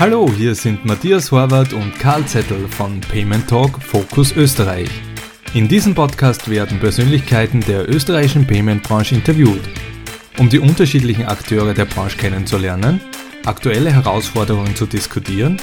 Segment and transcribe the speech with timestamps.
[0.00, 4.88] Hallo, hier sind Matthias Horvath und Karl Zettel von Payment Talk Focus Österreich.
[5.52, 9.60] In diesem Podcast werden Persönlichkeiten der österreichischen Payment-Branche interviewt,
[10.38, 13.02] um die unterschiedlichen Akteure der Branche kennenzulernen,
[13.44, 15.58] aktuelle Herausforderungen zu diskutieren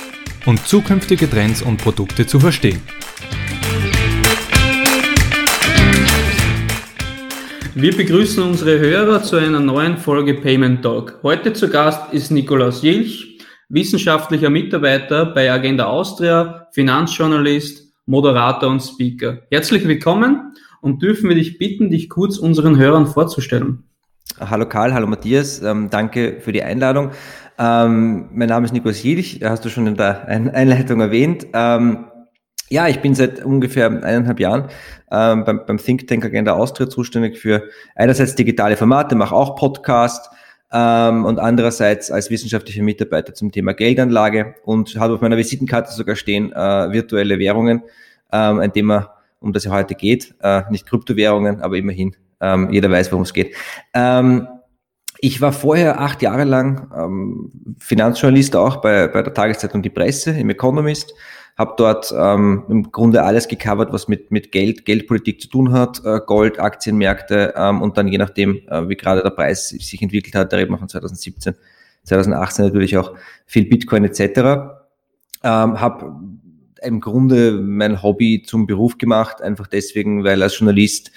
[0.46, 2.84] und zukünftige Trends und Produkte zu verstehen.
[7.74, 11.18] Wir begrüßen unsere Hörer zu einer neuen Folge Payment Talk.
[11.24, 13.37] Heute zu Gast ist Nikolaus Jilch,
[13.70, 19.40] wissenschaftlicher Mitarbeiter bei Agenda Austria, Finanzjournalist, Moderator und Speaker.
[19.52, 23.84] Herzlich willkommen und dürfen wir dich bitten, dich kurz unseren Hörern vorzustellen.
[24.40, 27.12] Hallo Karl, hallo Matthias, ähm, danke für die Einladung.
[27.60, 31.48] Ähm, mein Name ist Nikolaus Jilch, hast du schon in der Einleitung erwähnt.
[31.54, 32.06] Ähm,
[32.70, 34.70] ja, ich bin seit ungefähr eineinhalb Jahren
[35.12, 37.64] ähm, beim, beim Think Tank Agenda Austria zuständig für
[37.96, 40.30] einerseits digitale Formate, mache auch Podcast
[40.72, 46.16] ähm, und andererseits als wissenschaftlicher Mitarbeiter zum Thema Geldanlage und habe auf meiner Visitenkarte sogar
[46.16, 47.84] stehen äh, virtuelle Währungen,
[48.32, 52.92] ähm, ein Thema, um das ja heute geht, äh, nicht Kryptowährungen, aber immerhin, ähm, jeder
[52.92, 53.56] weiß, worum es geht.
[53.94, 54.48] Ähm,
[55.20, 60.32] ich war vorher acht Jahre lang ähm, Finanzjournalist auch bei, bei der Tageszeitung Die Presse
[60.32, 61.14] im Economist
[61.58, 66.02] habe dort ähm, im Grunde alles gecovert, was mit, mit Geld, Geldpolitik zu tun hat,
[66.06, 70.36] äh, Gold, Aktienmärkte ähm, und dann je nachdem, äh, wie gerade der Preis sich entwickelt
[70.36, 71.56] hat, da reden wir von 2017,
[72.04, 73.14] 2018 natürlich auch
[73.48, 74.20] viel Bitcoin etc.
[75.44, 76.16] Ähm, habe
[76.84, 81.12] im Grunde mein Hobby zum Beruf gemacht, einfach deswegen, weil als Journalist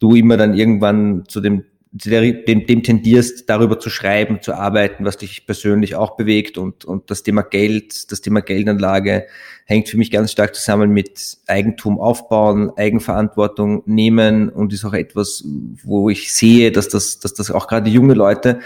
[0.00, 5.16] du immer dann irgendwann zu dem dem, dem tendierst, darüber zu schreiben, zu arbeiten, was
[5.16, 6.58] dich persönlich auch bewegt.
[6.58, 9.26] Und, und das Thema Geld, das Thema Geldanlage
[9.64, 15.44] hängt für mich ganz stark zusammen mit Eigentum aufbauen, Eigenverantwortung nehmen und ist auch etwas,
[15.82, 18.60] wo ich sehe, dass das, dass das auch gerade junge Leute,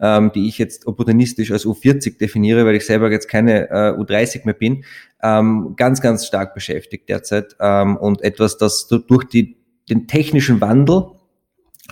[0.00, 4.44] ähm, die ich jetzt opportunistisch als U40 definiere, weil ich selber jetzt keine äh, U30
[4.44, 4.84] mehr bin,
[5.22, 9.56] ähm, ganz, ganz stark beschäftigt derzeit ähm, und etwas, das durch die,
[9.88, 11.15] den technischen Wandel,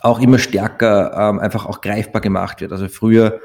[0.02, 2.72] auch immer stärker ähm, einfach auch greifbar gemacht wird.
[2.72, 3.40] Also früher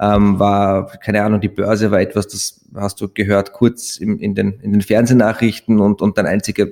[0.00, 4.34] ähm, war, keine Ahnung, die Börse war etwas, das hast du gehört, kurz im, in,
[4.34, 6.66] den, in den Fernsehnachrichten und, und dein einziger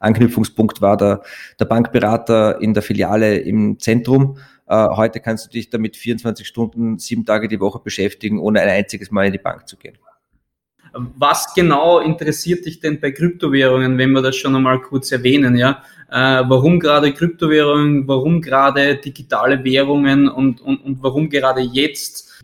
[0.00, 1.22] Anknüpfungspunkt war der,
[1.58, 4.38] der Bankberater in der Filiale im Zentrum.
[4.68, 8.68] Äh, heute kannst du dich damit 24 Stunden, sieben Tage die Woche beschäftigen, ohne ein
[8.68, 9.98] einziges Mal in die Bank zu gehen.
[10.92, 15.82] Was genau interessiert dich denn bei Kryptowährungen, wenn wir das schon einmal kurz erwähnen, ja?
[16.10, 22.42] Äh, warum gerade Kryptowährungen, warum gerade digitale Währungen und, und, und warum gerade jetzt?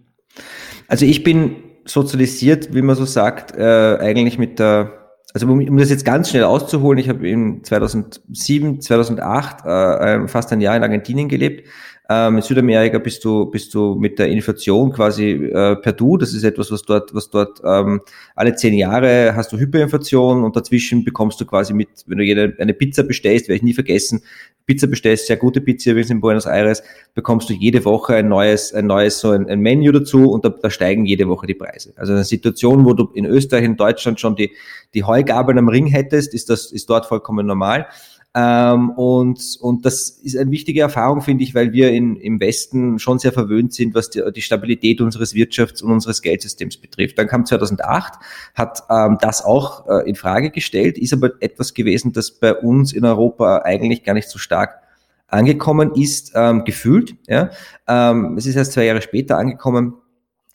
[0.87, 4.95] Also ich bin sozialisiert, wie man so sagt, äh, eigentlich mit der
[5.35, 10.61] also um, das jetzt ganz schnell auszuholen, ich habe in 2007, 2008 äh, fast ein
[10.63, 11.69] Jahr in Argentinien gelebt
[12.11, 16.17] ähm, in Südamerika bist du, bist du mit der Inflation quasi äh, per Du.
[16.17, 18.01] Das ist etwas, was dort, was dort ähm,
[18.35, 22.55] alle zehn Jahre hast du Hyperinflation und dazwischen bekommst du quasi mit, wenn du jede,
[22.59, 24.23] eine Pizza bestellst, werde ich nie vergessen,
[24.65, 26.83] Pizza bestellst, sehr gute Pizza übrigens in Buenos Aires,
[27.15, 30.49] bekommst du jede Woche ein neues, ein neues so ein, ein Menü dazu und da,
[30.49, 31.93] da steigen jede Woche die Preise.
[31.97, 34.53] Also eine Situation, wo du in Österreich, in Deutschland schon die,
[34.95, 37.87] die Heugabeln am Ring hättest, ist das, ist dort vollkommen normal.
[38.35, 42.99] Ähm, und, und das ist eine wichtige Erfahrung, finde ich, weil wir in, im Westen
[42.99, 47.19] schon sehr verwöhnt sind, was die, die Stabilität unseres Wirtschafts- und unseres Geldsystems betrifft.
[47.19, 48.15] Dann kam 2008,
[48.55, 52.93] hat ähm, das auch äh, in Frage gestellt, ist aber etwas gewesen, das bei uns
[52.93, 54.83] in Europa eigentlich gar nicht so stark
[55.27, 57.17] angekommen ist, ähm, gefühlt.
[57.27, 57.51] Ja?
[57.87, 59.95] Ähm, es ist erst zwei Jahre später angekommen,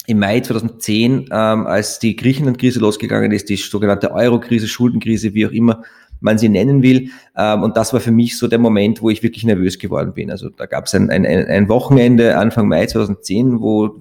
[0.06, 5.52] im Mai 2010, ähm, als die Griechenland-Krise losgegangen ist, die sogenannte Euro-Krise, Schuldenkrise, wie auch
[5.52, 5.84] immer
[6.24, 7.10] man sie nennen will.
[7.38, 10.32] Ähm, und das war für mich so der Moment, wo ich wirklich nervös geworden bin.
[10.32, 13.96] Also da gab es ein, ein, ein Wochenende Anfang Mai 2010, wo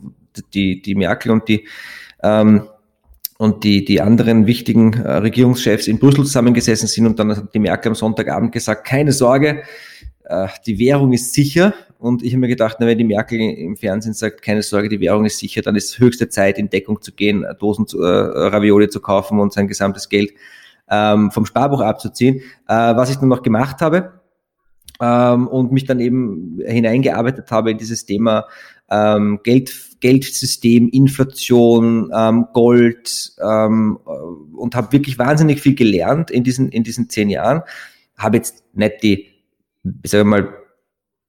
[0.55, 1.67] die, die Merkel und die
[2.23, 2.63] ähm,
[3.39, 7.59] und die, die anderen wichtigen äh, Regierungschefs in Brüssel zusammengesessen sind und dann hat die
[7.59, 9.65] Merkel am Sonntagabend gesagt, keine Sorge,
[10.25, 11.75] äh, die Währung ist sicher.
[11.99, 15.25] Und ich habe mir gedacht, wenn die Merkel im Fernsehen sagt, keine Sorge, die Währung
[15.25, 19.01] ist sicher, dann ist höchste Zeit, in Deckung zu gehen, Dosen zu, äh, Ravioli zu
[19.01, 20.33] kaufen und sein gesamtes Geld
[20.93, 22.37] ähm, vom Sparbuch abzuziehen,
[22.69, 24.21] äh, was ich dann noch gemacht habe
[25.01, 28.47] ähm, und mich dann eben hineingearbeitet habe in dieses Thema
[28.91, 36.69] ähm, Geld, Geldsystem, Inflation, ähm, Gold ähm, und habe wirklich wahnsinnig viel gelernt in diesen,
[36.69, 37.63] in diesen zehn Jahren.
[38.19, 39.27] Habe jetzt nicht die,
[40.03, 40.62] ich sage mal,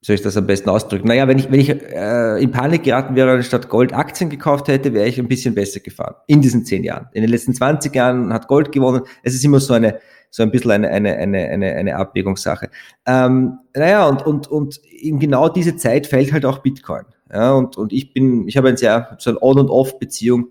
[0.04, 1.08] soll ich das am besten ausdrücken?
[1.08, 4.68] Naja, wenn ich, wenn ich äh, in Panik geraten wäre und statt Gold Aktien gekauft
[4.68, 6.16] hätte, wäre ich ein bisschen besser gefahren.
[6.28, 7.08] In diesen zehn Jahren.
[7.14, 9.04] In den letzten 20 Jahren hat Gold gewonnen.
[9.24, 12.70] Es ist immer so eine, so ein bisschen eine, eine, eine, eine, eine Abwägungssache.
[13.06, 17.06] Ähm, naja, und, und, und in genau diese Zeit fällt halt auch Bitcoin.
[17.32, 20.50] Ja, und, und ich bin, ich habe ein sehr, so eine On- und Off-Beziehung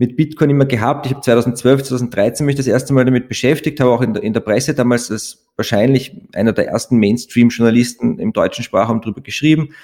[0.00, 1.04] mit Bitcoin immer gehabt.
[1.04, 4.32] Ich habe 2012, 2013 mich das erste Mal damit beschäftigt, habe auch in der, in
[4.32, 9.74] der Presse damals als wahrscheinlich einer der ersten Mainstream-Journalisten im deutschen Sprachraum drüber geschrieben,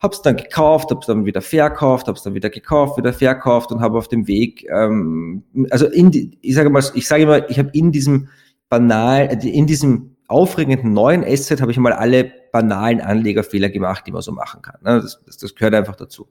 [0.00, 3.12] habe es dann gekauft, habe es dann wieder verkauft, habe es dann wieder gekauft, wieder
[3.12, 7.22] verkauft und habe auf dem Weg, ähm, also in die, ich sage mal, ich sage
[7.22, 8.28] immer, ich habe in diesem
[8.68, 14.22] banal, in diesem aufregenden neuen Asset habe ich mal alle banalen Anlegerfehler gemacht, die man
[14.22, 14.80] so machen kann.
[14.82, 15.00] Ne?
[15.00, 16.26] Das, das, das gehört einfach dazu.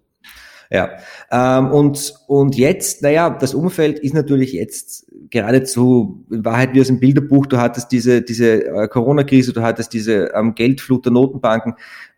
[0.72, 0.98] Ja,
[1.32, 6.88] ähm, und, und jetzt, naja, das Umfeld ist natürlich jetzt geradezu, in Wahrheit wie aus
[6.88, 11.74] dem Bilderbuch, du hattest diese, diese äh, Corona-Krise, du hattest diese ähm, Geldflut der Notenbanken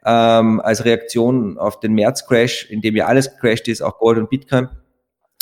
[0.06, 4.30] ähm, als Reaktion auf den März-Crash, in dem ja alles gecrashed ist, auch Gold und
[4.30, 4.68] Bitcoin.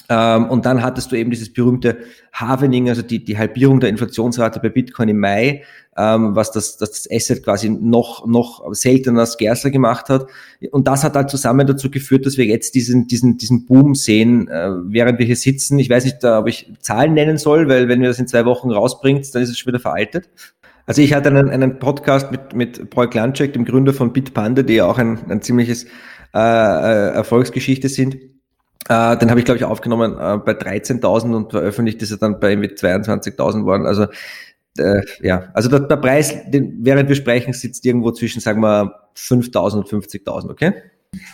[0.10, 2.00] Ähm, und dann hattest du eben dieses berühmte
[2.34, 5.64] Halvening, also die, die Halbierung der Inflationsrate bei Bitcoin im Mai,
[5.96, 10.26] ähm, was das, das Asset quasi noch, noch seltener, scarcer gemacht hat.
[10.72, 14.48] Und das hat halt zusammen dazu geführt, dass wir jetzt diesen, diesen, diesen Boom sehen,
[14.48, 15.78] äh, während wir hier sitzen.
[15.78, 18.72] Ich weiß nicht, ob ich Zahlen nennen soll, weil wenn wir das in zwei Wochen
[18.72, 20.28] rausbringt, dann ist es schon wieder veraltet.
[20.88, 24.74] Also ich hatte einen, einen Podcast mit, mit Paul Klanczek, dem Gründer von Bitpanda, die
[24.74, 25.86] ja auch ein, ein ziemliches
[26.34, 28.18] äh, äh Erfolgsgeschichte sind.
[28.88, 32.40] Äh, den habe ich, glaube ich, aufgenommen äh, bei 13.000 und veröffentlicht ist er dann
[32.40, 33.86] bei mit 22.000 worden.
[33.86, 34.08] Also
[34.78, 38.94] äh, ja, also der, der Preis, den, während wir sprechen, sitzt irgendwo zwischen, sagen wir,
[39.18, 40.74] 5.000 und 50.000, okay?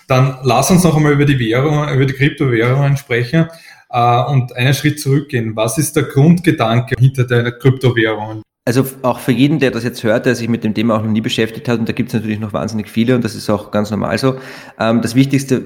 [0.07, 3.47] Dann lass uns noch einmal über die Währung, über die Kryptowährungen sprechen
[3.89, 5.55] äh, und einen Schritt zurückgehen.
[5.55, 8.41] Was ist der Grundgedanke hinter der Kryptowährungen?
[8.67, 11.11] Also auch für jeden, der das jetzt hört, der sich mit dem Thema auch noch
[11.11, 13.69] nie beschäftigt hat, und da gibt es natürlich noch wahnsinnig viele und das ist auch
[13.69, 14.39] ganz normal so.
[14.79, 15.61] Ähm, das Wichtigste,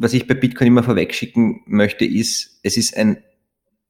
[0.00, 3.18] was ich bei Bitcoin immer vorwegschicken möchte, ist, es ist ein,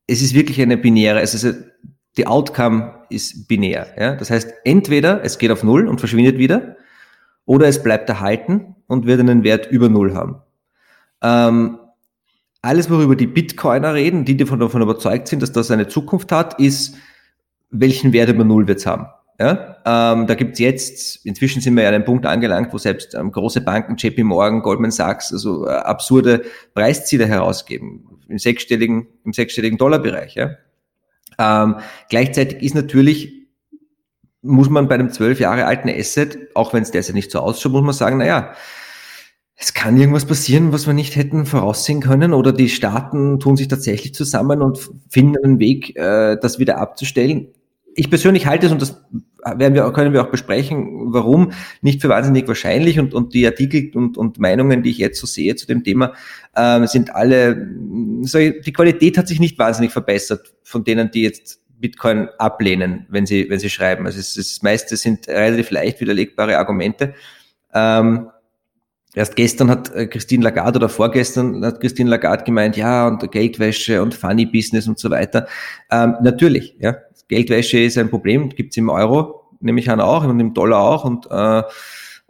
[0.06, 1.54] es ist wirklich eine binäre, es ist
[2.16, 3.94] die Outcome ist binär.
[3.98, 4.16] Ja?
[4.16, 6.76] Das heißt, entweder es geht auf Null und verschwindet wieder,
[7.44, 10.42] oder es bleibt erhalten und wird einen Wert über Null haben.
[11.22, 11.78] Ähm,
[12.60, 16.58] alles, worüber die Bitcoiner reden, die davon, davon überzeugt sind, dass das eine Zukunft hat,
[16.58, 16.96] ist,
[17.70, 19.06] welchen Wert über Null wird's haben.
[19.40, 23.14] Ja, ähm, da gibt's jetzt, inzwischen sind wir ja an einem Punkt angelangt, wo selbst
[23.14, 26.42] ähm, große Banken, JP Morgan, Goldman Sachs, also äh, absurde
[26.74, 30.34] Preisziele herausgeben, im sechsstelligen, im sechsstelligen Dollarbereich.
[30.34, 30.56] Ja.
[31.38, 31.76] Ähm,
[32.08, 33.32] gleichzeitig ist natürlich,
[34.42, 37.70] muss man bei einem zwölf Jahre alten Asset, auch wenn es derzeit nicht so ausschaut,
[37.70, 38.54] muss man sagen, naja,
[39.54, 43.68] es kann irgendwas passieren, was wir nicht hätten voraussehen können, oder die Staaten tun sich
[43.68, 47.52] tatsächlich zusammen und finden einen Weg, äh, das wieder abzustellen
[47.98, 49.02] ich persönlich halte es, und das
[49.44, 51.52] werden wir, können wir auch besprechen, warum,
[51.82, 52.98] nicht für wahnsinnig wahrscheinlich.
[52.98, 56.12] Und, und die Artikel und, und Meinungen, die ich jetzt so sehe zu dem Thema,
[56.56, 57.68] ähm, sind alle,
[58.22, 63.26] so, die Qualität hat sich nicht wahnsinnig verbessert von denen, die jetzt Bitcoin ablehnen, wenn
[63.26, 64.06] sie, wenn sie schreiben.
[64.06, 67.14] Also es, das meiste sind relativ leicht widerlegbare Argumente.
[67.74, 68.28] Ähm,
[69.14, 74.02] Erst gestern hat äh, Christine Lagarde oder vorgestern hat Christine Lagarde gemeint, ja, und Geldwäsche
[74.02, 75.48] und Funny Business und so weiter.
[75.90, 76.98] Ähm, natürlich, ja.
[77.28, 81.04] Geldwäsche ist ein Problem, gibt's im Euro, nehme ich an auch und im Dollar auch.
[81.04, 81.62] Und äh,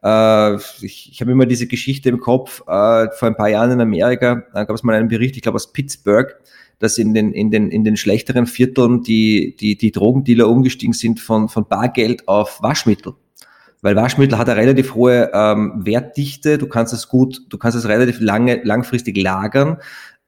[0.03, 3.81] äh, ich, ich habe immer diese Geschichte im Kopf, äh, vor ein paar Jahren in
[3.81, 6.35] Amerika da gab es mal einen Bericht, ich glaube aus Pittsburgh,
[6.79, 11.21] dass in den, in den, in den schlechteren Vierteln die, die, die Drogendealer umgestiegen sind
[11.21, 13.15] von, von Bargeld auf Waschmittel.
[13.81, 17.87] Weil Waschmittel hat eine relativ hohe ähm, Wertdichte, du kannst es gut, du kannst es
[17.87, 19.79] relativ lange, langfristig lagern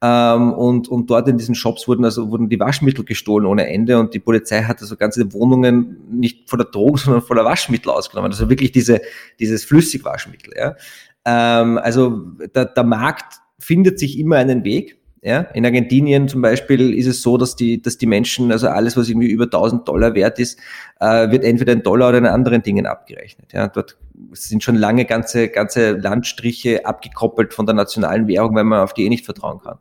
[0.03, 3.99] ähm, und, und dort in diesen Shops wurden also wurden die Waschmittel gestohlen ohne Ende
[3.99, 8.31] und die Polizei hat also ganze Wohnungen nicht voller Drogen, sondern voller Waschmittel ausgenommen.
[8.31, 9.01] Also wirklich diese,
[9.39, 10.53] dieses Flüssigwaschmittel.
[10.57, 10.75] Ja.
[11.25, 12.09] Ähm, also
[12.55, 14.97] der, der Markt findet sich immer einen Weg.
[15.23, 18.97] Ja, in Argentinien zum Beispiel ist es so, dass die, dass die Menschen, also alles,
[18.97, 20.57] was irgendwie über 1000 Dollar wert ist,
[20.99, 23.53] äh, wird entweder in Dollar oder in anderen Dingen abgerechnet.
[23.53, 23.99] Ja, dort
[24.31, 29.05] sind schon lange ganze, ganze Landstriche abgekoppelt von der nationalen Währung, weil man auf die
[29.05, 29.77] eh nicht vertrauen kann.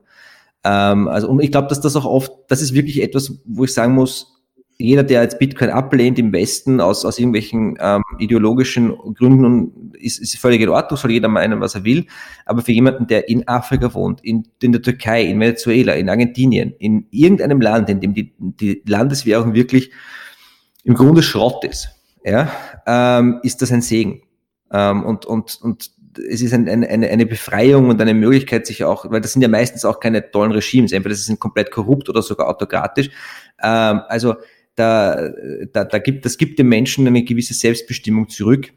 [0.65, 3.73] Ähm, also, und ich glaube, dass das auch oft, das ist wirklich etwas, wo ich
[3.73, 4.41] sagen muss,
[4.81, 10.39] jeder, der jetzt Bitcoin ablehnt im Westen aus, aus irgendwelchen ähm, ideologischen Gründen, ist, ist
[10.39, 12.07] völlig in Ordnung, soll jeder meinen, was er will.
[12.47, 16.75] Aber für jemanden, der in Afrika wohnt, in, in der Türkei, in Venezuela, in Argentinien,
[16.79, 19.91] in irgendeinem Land, in dem die, die Landeswährung wirklich
[20.85, 21.91] im Grunde Schrott ist,
[22.25, 22.51] ja,
[22.87, 24.23] ähm, ist das ein Segen.
[24.73, 25.91] Ähm, und, und, und
[26.29, 29.43] es ist ein, ein, eine, eine Befreiung und eine Möglichkeit, sich auch, weil das sind
[29.43, 33.09] ja meistens auch keine tollen Regimes, entweder sie sind komplett korrupt oder sogar autokratisch.
[33.63, 34.37] Ähm, also
[34.75, 35.31] da,
[35.73, 38.73] da, da gibt, das gibt den Menschen eine gewisse Selbstbestimmung zurück.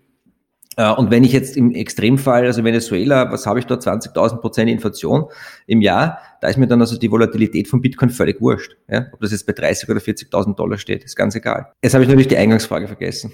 [0.76, 4.70] Äh, und wenn ich jetzt im Extremfall, also Venezuela, was habe ich dort, 20.000 Prozent
[4.70, 5.26] Inflation
[5.68, 8.76] im Jahr, da ist mir dann also die Volatilität von Bitcoin völlig wurscht.
[8.90, 9.08] Ja?
[9.14, 11.72] Ob das jetzt bei 30 oder 40.000 Dollar steht, ist ganz egal.
[11.82, 13.32] Jetzt habe ich natürlich die Eingangsfrage vergessen.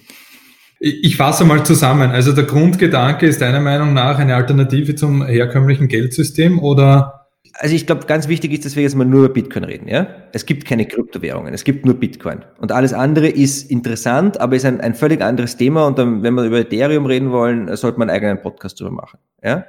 [0.79, 2.11] Ich fasse mal zusammen.
[2.11, 7.19] Also der Grundgedanke ist deiner Meinung nach eine Alternative zum herkömmlichen Geldsystem oder
[7.61, 9.87] also ich glaube, ganz wichtig ist, dass wir jetzt mal nur über Bitcoin reden.
[9.89, 10.07] Ja?
[10.31, 12.45] Es gibt keine Kryptowährungen, es gibt nur Bitcoin.
[12.57, 15.85] Und alles andere ist interessant, aber ist ein, ein völlig anderes Thema.
[15.85, 19.19] Und dann, wenn wir über Ethereum reden wollen, sollte man einen eigenen Podcast darüber machen.
[19.43, 19.65] Ja?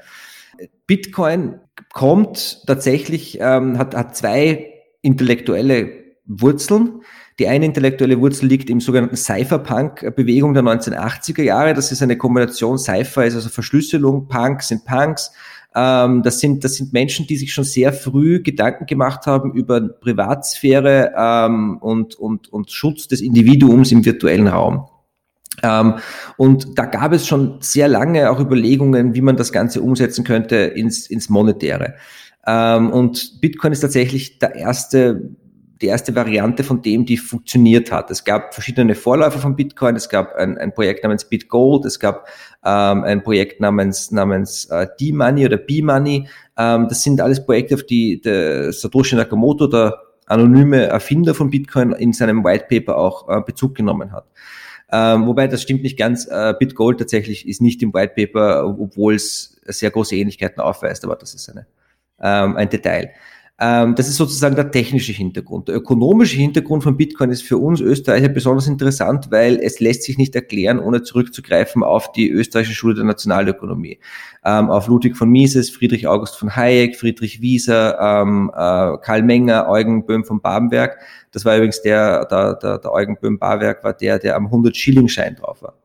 [0.86, 1.56] Bitcoin
[1.92, 5.90] kommt tatsächlich, ähm, hat, hat zwei intellektuelle
[6.26, 7.00] Wurzeln.
[7.40, 11.73] Die eine intellektuelle Wurzel liegt im sogenannten Cypherpunk-Bewegung der 1980er Jahre.
[11.73, 15.32] Das ist eine Kombination, Cypher ist also Verschlüsselung, Punks sind Punks.
[15.75, 19.80] Ähm, das, sind, das sind Menschen, die sich schon sehr früh Gedanken gemacht haben über
[19.80, 24.87] Privatsphäre ähm, und, und, und Schutz des Individuums im virtuellen Raum.
[25.62, 25.94] Ähm,
[26.37, 30.56] und da gab es schon sehr lange auch Überlegungen, wie man das Ganze umsetzen könnte
[30.56, 31.94] ins, ins Monetäre.
[32.47, 35.37] Ähm, und Bitcoin ist tatsächlich der erste
[35.80, 38.10] die erste Variante von dem, die funktioniert hat.
[38.10, 39.96] Es gab verschiedene Vorläufer von Bitcoin.
[39.96, 41.87] Es gab ein, ein Projekt namens BitGold.
[41.87, 42.28] Es gab
[42.64, 46.28] ähm, ein Projekt namens, namens äh, D-Money oder B-Money.
[46.58, 51.92] Ähm, das sind alles Projekte, auf die der Satoshi Nakamoto, der anonyme Erfinder von Bitcoin,
[51.92, 54.26] in seinem White Paper auch äh, Bezug genommen hat.
[54.92, 56.26] Ähm, wobei das stimmt nicht ganz.
[56.26, 61.16] Äh, BitGold tatsächlich ist nicht im White Paper, obwohl es sehr große Ähnlichkeiten aufweist, aber
[61.16, 61.66] das ist eine,
[62.20, 63.12] ähm, ein Detail.
[63.62, 65.68] Ähm, das ist sozusagen der technische Hintergrund.
[65.68, 70.16] Der ökonomische Hintergrund von Bitcoin ist für uns Österreicher besonders interessant, weil es lässt sich
[70.16, 73.98] nicht erklären, ohne zurückzugreifen auf die österreichische Schule der Nationalökonomie.
[74.46, 79.68] Ähm, auf Ludwig von Mises, Friedrich August von Hayek, Friedrich Wieser, ähm, äh, Karl Menger,
[79.68, 80.96] Eugen Böhm von Babenberg.
[81.32, 85.36] Das war übrigens der, der, der, der Eugen Böhm Babenberg war der, der am 100-Schilling-Schein
[85.36, 85.79] drauf war.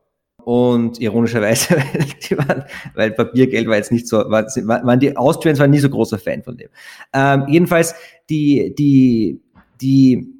[0.46, 1.70] Und ironischerweise,
[2.30, 5.90] weil, waren, weil Papiergeld war jetzt nicht so, war, waren die Austrians waren nie so
[5.90, 6.68] großer Fan von dem.
[7.12, 7.96] Ähm, jedenfalls
[8.30, 9.40] die, die,
[9.80, 10.35] die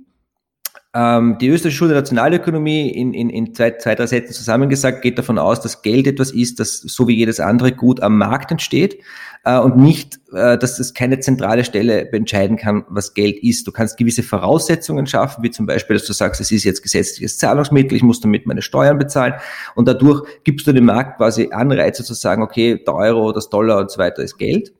[0.96, 5.18] ähm, die österreichische Schule der Nationalökonomie in, in, in zwei, zwei, drei Sätzen zusammengesagt geht
[5.18, 8.98] davon aus, dass Geld etwas ist, das so wie jedes andere Gut am Markt entsteht
[9.44, 13.66] äh, und nicht, äh, dass es keine zentrale Stelle entscheiden kann, was Geld ist.
[13.66, 17.36] Du kannst gewisse Voraussetzungen schaffen, wie zum Beispiel, dass du sagst, es ist jetzt gesetzliches
[17.36, 19.34] Zahlungsmittel, ich muss damit meine Steuern bezahlen
[19.74, 23.80] und dadurch gibst du dem Markt quasi Anreize zu sagen, okay, der Euro, das Dollar
[23.80, 24.72] und so weiter ist Geld.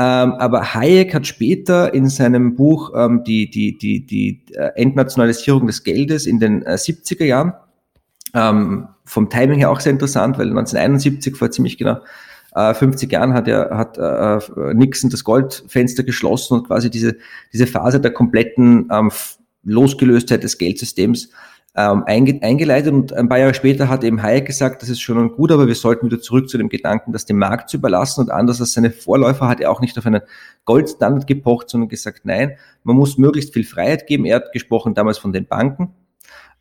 [0.00, 5.66] Ähm, aber Hayek hat später in seinem Buch ähm, die, die, die, die äh, Entnationalisierung
[5.66, 7.52] des Geldes in den äh, 70er Jahren,
[8.32, 11.98] ähm, vom Timing her auch sehr interessant, weil 1971 vor ziemlich genau
[12.54, 17.18] äh, 50 Jahren hat er hat äh, Nixon das Goldfenster geschlossen und quasi diese
[17.52, 19.10] diese Phase der kompletten ähm,
[19.64, 21.28] Losgelöstheit des Geldsystems
[21.76, 25.32] ähm, einge eingeleitet und ein paar Jahre später hat eben Hayek gesagt, das ist schon
[25.32, 28.30] gut, aber wir sollten wieder zurück zu dem Gedanken, das dem Markt zu überlassen und
[28.30, 30.22] anders als seine Vorläufer hat er auch nicht auf einen
[30.64, 34.24] Goldstandard gepocht, sondern gesagt, nein, man muss möglichst viel Freiheit geben.
[34.24, 35.94] Er hat gesprochen damals von den Banken,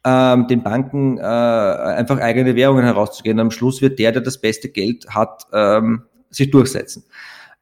[0.06, 3.40] ähm, den Banken äh, einfach eigene Währungen herauszugehen.
[3.40, 7.04] Am Schluss wird der, der das beste Geld hat, ähm, sich durchsetzen.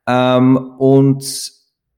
[0.06, 1.57] Ähm, und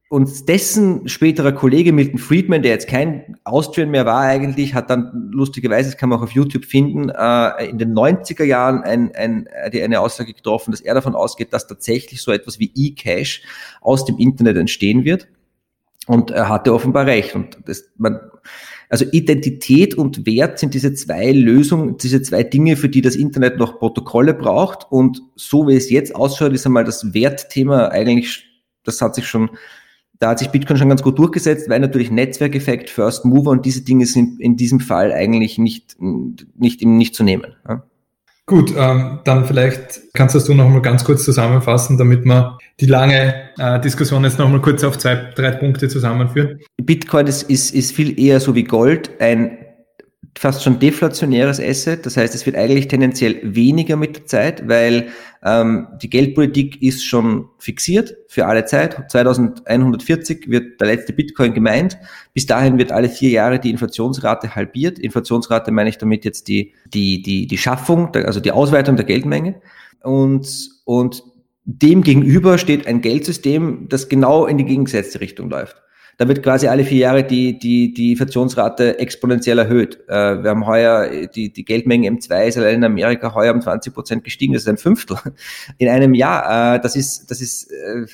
[0.09, 5.29] und dessen späterer Kollege Milton Friedman, der jetzt kein Austrian mehr war eigentlich, hat dann
[5.31, 9.47] lustigerweise, das kann man auch auf YouTube finden, äh, in den 90er Jahren ein, ein,
[9.47, 13.43] eine Aussage getroffen, dass er davon ausgeht, dass tatsächlich so etwas wie E-Cash
[13.81, 15.27] aus dem Internet entstehen wird.
[16.07, 17.35] Und er hatte offenbar recht.
[17.35, 18.19] Und das, man,
[18.89, 23.59] also Identität und Wert sind diese zwei Lösungen, diese zwei Dinge, für die das Internet
[23.59, 24.91] noch Protokolle braucht.
[24.91, 28.43] Und so wie es jetzt ausschaut, ist einmal das Wertthema eigentlich,
[28.83, 29.51] das hat sich schon
[30.19, 33.81] da hat sich Bitcoin schon ganz gut durchgesetzt, weil natürlich Netzwerkeffekt, First Mover und diese
[33.81, 37.55] Dinge sind in diesem Fall eigentlich nicht, nicht, nicht zu nehmen.
[37.67, 37.83] Ja.
[38.45, 42.87] Gut, ähm, dann vielleicht kannst du das noch mal ganz kurz zusammenfassen, damit wir die
[42.87, 46.59] lange äh, Diskussion jetzt noch mal kurz auf zwei, drei Punkte zusammenführen.
[46.81, 49.59] Bitcoin ist, ist, ist viel eher so wie Gold ein
[50.39, 52.05] fast schon deflationäres Asset.
[52.05, 55.09] Das heißt, es wird eigentlich tendenziell weniger mit der Zeit, weil
[55.43, 59.11] ähm, die Geldpolitik ist schon fixiert für alle Zeit.
[59.11, 61.97] 2140 wird der letzte Bitcoin gemeint.
[62.33, 64.97] Bis dahin wird alle vier Jahre die Inflationsrate halbiert.
[64.97, 69.61] Inflationsrate meine ich damit jetzt die, die, die, die Schaffung, also die Ausweitung der Geldmenge.
[70.03, 70.47] Und,
[70.85, 71.21] und
[71.65, 75.75] dem gegenüber steht ein Geldsystem, das genau in die gegengesetzte Richtung läuft
[76.19, 80.03] da wird quasi alle vier Jahre die, die, die Inflationsrate exponentiell erhöht.
[80.09, 83.93] Äh, wir haben heuer, die, die Geldmenge M2 ist allein in Amerika heuer um 20
[83.93, 85.17] Prozent gestiegen, das ist ein Fünftel
[85.77, 86.75] in einem Jahr.
[86.75, 88.05] Äh, das ist, das ist, äh,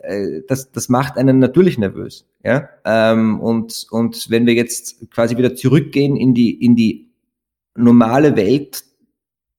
[0.00, 2.26] äh, das, das macht einen natürlich nervös.
[2.44, 2.68] Ja?
[2.84, 7.08] Ähm, und, und wenn wir jetzt quasi wieder zurückgehen in die, in die
[7.74, 8.84] normale Welt,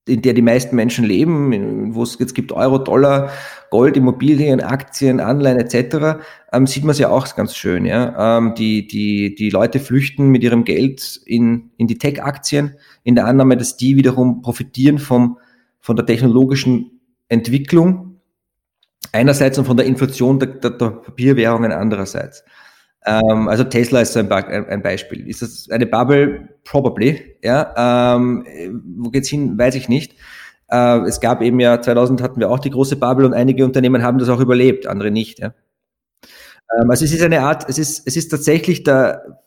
[0.06, 3.30] in der die meisten Menschen leben, wo es jetzt gibt Euro, Dollar,
[3.70, 6.20] Gold, Immobilien, Aktien, Anleihen etc.,
[6.52, 7.84] ähm, sieht man es ja auch ganz schön.
[7.84, 8.38] Ja?
[8.38, 13.26] Ähm, die, die, die Leute flüchten mit ihrem Geld in, in die Tech-Aktien, in der
[13.26, 15.38] Annahme, dass die wiederum profitieren vom,
[15.80, 18.20] von der technologischen Entwicklung.
[19.12, 22.44] einerseits und von der Inflation der, der, der Papierwährungen andererseits.
[23.04, 25.28] Ähm, also Tesla ist so ein, ein, Beispiel.
[25.28, 26.48] Ist das eine Bubble?
[26.64, 27.36] Probably.
[27.42, 28.16] Ja.
[28.16, 28.44] Ähm,
[28.98, 29.58] wo geht's hin?
[29.58, 30.14] Weiß ich nicht.
[30.70, 34.02] Äh, es gab eben ja 2000 hatten wir auch die große Bubble und einige Unternehmen
[34.02, 35.40] haben das auch überlebt, andere nicht.
[35.40, 35.54] Ja.
[36.80, 39.40] Ähm, also es ist eine Art, es ist es ist tatsächlich der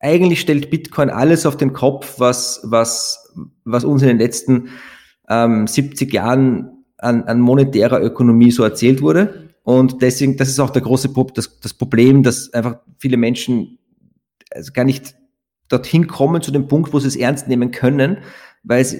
[0.00, 3.32] eigentlich stellt Bitcoin alles auf den Kopf, was was
[3.64, 4.68] was uns in den letzten
[5.30, 9.43] ähm, 70 Jahren an, an monetärer Ökonomie so erzählt wurde.
[9.64, 13.78] Und deswegen, das ist auch der große das, das Problem, dass einfach viele Menschen
[14.50, 15.14] also gar nicht
[15.68, 18.18] dorthin kommen zu dem Punkt, wo sie es ernst nehmen können,
[18.62, 18.94] weil es,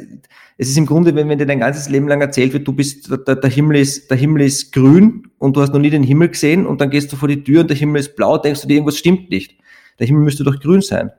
[0.56, 3.10] es ist im Grunde, wenn, wenn dir dein ganzes Leben lang erzählt wird, du bist,
[3.10, 6.30] der, der, Himmel ist, der Himmel ist grün und du hast noch nie den Himmel
[6.30, 8.68] gesehen und dann gehst du vor die Tür und der Himmel ist blau, denkst du
[8.68, 9.56] dir, irgendwas stimmt nicht.
[9.98, 11.10] Der Himmel müsste doch grün sein.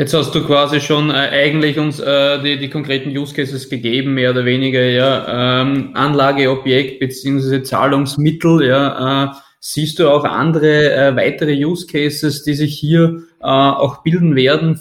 [0.00, 4.14] Jetzt hast du quasi schon äh, eigentlich uns äh, die, die konkreten Use Cases gegeben,
[4.14, 9.28] mehr oder weniger, ja, ähm, Anlageobjekt beziehungsweise Zahlungsmittel, ja, äh,
[9.60, 14.80] siehst du auch andere äh, weitere Use Cases, die sich hier äh, auch bilden werden?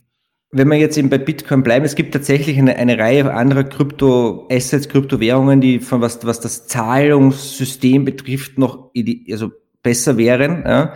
[0.52, 4.88] Wenn wir jetzt eben bei Bitcoin bleiben, es gibt tatsächlich eine, eine Reihe anderer Krypto-Assets,
[4.88, 8.92] Kryptowährungen, die von was, was das Zahlungssystem betrifft, noch
[9.30, 9.52] also
[9.84, 10.64] besser wären.
[10.66, 10.94] Ja.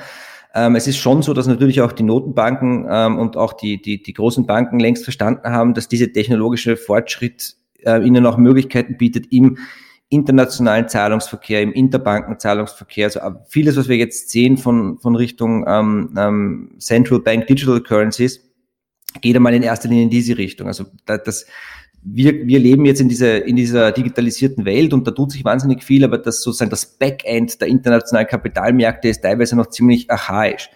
[0.53, 4.03] Ähm, es ist schon so, dass natürlich auch die Notenbanken ähm, und auch die, die,
[4.03, 9.31] die großen Banken längst verstanden haben, dass diese technologische Fortschritt äh, ihnen auch Möglichkeiten bietet,
[9.31, 9.57] im
[10.09, 16.13] internationalen Zahlungsverkehr, im Interbankenzahlungsverkehr, also äh, vieles, was wir jetzt sehen von, von Richtung ähm,
[16.15, 18.39] ähm, Central Bank Digital Currencies,
[19.21, 20.67] geht einmal in erster Linie in diese Richtung.
[20.67, 21.47] Also das,
[22.05, 25.83] wir, wir leben jetzt in dieser, in dieser digitalisierten Welt und da tut sich wahnsinnig
[25.83, 30.69] viel, aber das sozusagen das Backend der internationalen Kapitalmärkte ist teilweise noch ziemlich archaisch.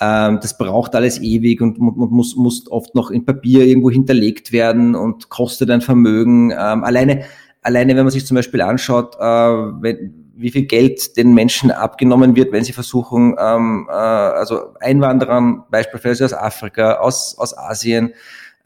[0.00, 4.52] Ähm, das braucht alles ewig und man muss, muss oft noch in Papier irgendwo hinterlegt
[4.52, 6.52] werden und kostet ein Vermögen.
[6.52, 7.24] Ähm, alleine,
[7.62, 12.36] alleine, wenn man sich zum Beispiel anschaut, äh, wenn, wie viel Geld den Menschen abgenommen
[12.36, 18.12] wird, wenn sie versuchen, ähm, äh, also Einwanderern beispielsweise aus Afrika, aus, aus Asien,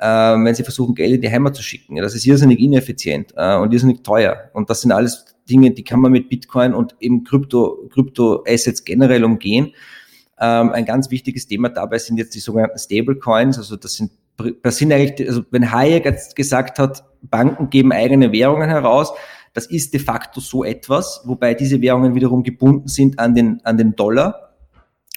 [0.04, 1.96] wenn sie versuchen, Geld in die Heimat zu schicken.
[1.96, 4.50] Das ist irrsinnig ineffizient äh, und irrsinnig teuer.
[4.52, 9.24] Und das sind alles Dinge, die kann man mit Bitcoin und eben Krypto, Krypto-Assets generell
[9.24, 9.72] umgehen.
[10.40, 13.58] Ähm, ein ganz wichtiges Thema dabei sind jetzt die sogenannten Stablecoins.
[13.58, 14.12] Also das sind,
[14.62, 19.12] das sind eigentlich, also wenn Hayek jetzt gesagt hat, Banken geben eigene Währungen heraus,
[19.54, 23.76] das ist de facto so etwas, wobei diese Währungen wiederum gebunden sind an den, an
[23.76, 24.51] den Dollar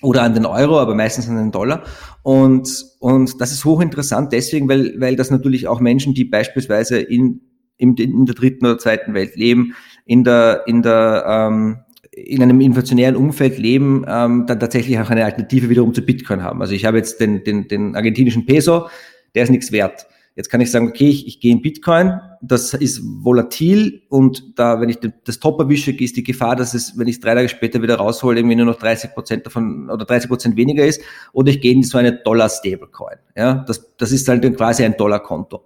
[0.06, 1.84] oder an den Euro, aber meistens an den Dollar.
[2.24, 7.42] Und, und das ist hochinteressant deswegen, weil, weil das natürlich auch Menschen, die beispielsweise in,
[7.78, 9.74] in, in der dritten oder zweiten Welt leben,
[10.06, 11.80] in der, in der, ähm,
[12.12, 16.62] in einem inflationären Umfeld leben, ähm, dann tatsächlich auch eine Alternative wiederum zu Bitcoin haben.
[16.62, 18.88] Also ich habe jetzt den, den, den argentinischen Peso,
[19.34, 20.08] der ist nichts wert.
[20.36, 24.82] Jetzt kann ich sagen, okay, ich, ich gehe in Bitcoin, das ist volatil und da,
[24.82, 27.48] wenn ich das Top erwische, ist die Gefahr, dass es, wenn ich es drei Tage
[27.48, 31.02] später wieder raushole, irgendwie nur noch 30 Prozent davon oder 30 Prozent weniger ist.
[31.32, 33.16] Oder ich gehe in so eine Dollar-Stablecoin.
[33.38, 35.64] Ja, das, das ist halt quasi ein Dollarkonto.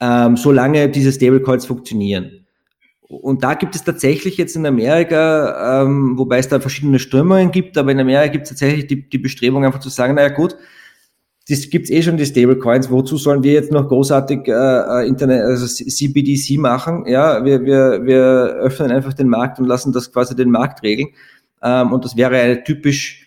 [0.00, 2.46] Ähm, solange diese Stablecoins funktionieren.
[3.02, 7.78] Und da gibt es tatsächlich jetzt in Amerika, ähm, wobei es da verschiedene Strömungen gibt,
[7.78, 10.56] aber in Amerika gibt es tatsächlich die, die Bestrebung einfach zu sagen, naja gut,
[11.50, 12.90] das gibt's eh schon, die Stablecoins.
[12.90, 17.04] Wozu sollen wir jetzt noch großartig äh, äh Internet, also CBDC machen?
[17.06, 18.20] Ja, wir, wir, wir
[18.60, 21.08] öffnen einfach den Markt und lassen das quasi den Markt regeln.
[21.62, 23.26] Ähm, und das wäre eine typisch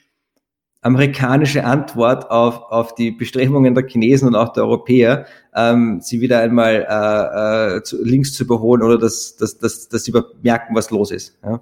[0.81, 6.39] amerikanische Antwort auf, auf die Bestrebungen der Chinesen und auch der Europäer, ähm, sie wieder
[6.39, 10.91] einmal äh, äh, zu, links zu überholen oder dass, dass, dass, dass sie merken, was
[10.91, 11.37] los ist.
[11.43, 11.61] Ja.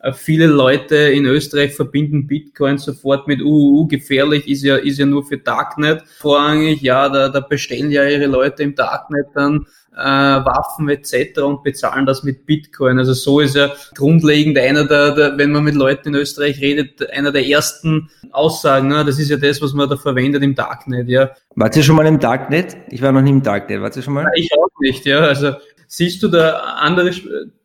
[0.00, 5.06] Äh, viele Leute in Österreich verbinden Bitcoin sofort mit UUU, gefährlich ist ja, ist ja
[5.06, 6.02] nur für Darknet.
[6.18, 11.40] Vorrangig, ja, da, da bestellen ja ihre Leute im Darknet dann äh, Waffen etc.
[11.40, 12.98] und bezahlen das mit Bitcoin.
[12.98, 17.10] Also so ist ja grundlegend einer der, der, wenn man mit Leuten in Österreich redet,
[17.10, 19.04] einer der ersten Aussagen, ne?
[19.04, 21.30] das ist ja das, was man da verwendet im Darknet, ja.
[21.56, 22.76] Wart ihr schon mal im Darknet?
[22.90, 23.82] Ich war noch nie im Darknet.
[23.82, 24.26] Wart ihr schon mal?
[24.36, 25.20] Ich auch nicht, ja.
[25.20, 25.54] Also
[25.92, 27.10] Siehst du da andere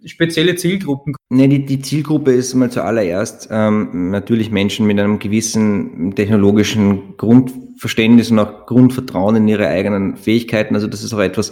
[0.04, 1.14] spezielle Zielgruppen?
[1.30, 8.32] Nee, die, die Zielgruppe ist mal zuallererst ähm, natürlich Menschen mit einem gewissen technologischen Grundverständnis
[8.32, 10.74] und auch Grundvertrauen in ihre eigenen Fähigkeiten.
[10.74, 11.52] Also das ist auch etwas,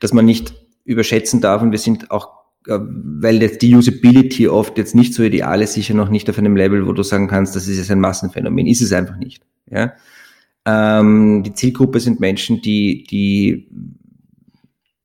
[0.00, 0.54] das man nicht
[0.84, 1.62] überschätzen darf.
[1.62, 2.30] Und wir sind auch,
[2.66, 6.38] äh, weil jetzt die Usability oft jetzt nicht so ideal ist, sicher noch nicht auf
[6.38, 8.66] einem Level, wo du sagen kannst, das ist jetzt ein Massenphänomen.
[8.66, 9.42] Ist es einfach nicht.
[9.70, 9.92] Ja?
[10.64, 13.68] Ähm, die Zielgruppe sind Menschen, die, die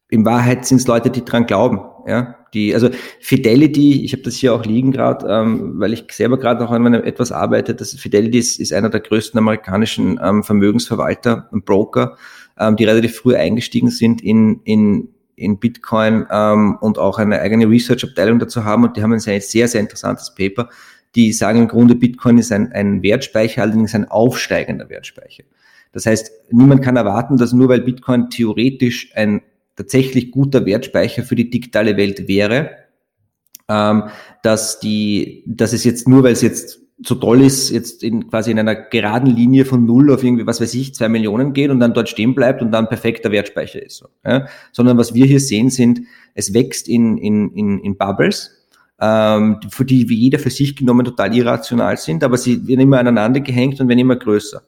[0.09, 1.79] in Wahrheit sind es Leute, die dran glauben.
[2.07, 6.37] Ja, die, also Fidelity, ich habe das hier auch liegen gerade, ähm, weil ich selber
[6.37, 7.75] gerade noch an meinem etwas arbeite.
[7.75, 12.17] Das Fidelity ist, ist einer der größten amerikanischen ähm, Vermögensverwalter und Broker,
[12.61, 15.09] ähm, die relativ früh eingestiegen sind in, in
[15.41, 19.41] in Bitcoin ähm, und auch eine eigene Research-Abteilung dazu haben und die haben ein sehr,
[19.41, 20.69] sehr, interessantes Paper,
[21.15, 25.43] die sagen im Grunde, Bitcoin ist ein, ein Wertspeicher, allerdings ein aufsteigender Wertspeicher.
[25.91, 29.41] Das heißt, niemand kann erwarten, dass nur weil Bitcoin theoretisch ein
[29.75, 32.71] tatsächlich guter Wertspeicher für die digitale Welt wäre,
[33.67, 34.03] ähm,
[34.43, 38.51] dass die, dass es jetzt nur, weil es jetzt so toll ist, jetzt in quasi
[38.51, 41.79] in einer geraden Linie von null auf irgendwie, was weiß ich, zwei Millionen geht und
[41.79, 44.03] dann dort stehen bleibt und dann perfekter Wertspeicher ist.
[44.25, 44.47] Ja?
[44.71, 46.01] Sondern was wir hier sehen, sind,
[46.33, 48.51] es wächst in, in, in, in Bubbles,
[48.99, 52.99] ähm, für die wie jeder für sich genommen total irrational sind, aber sie werden immer
[52.99, 54.61] aneinander gehängt und werden immer größer.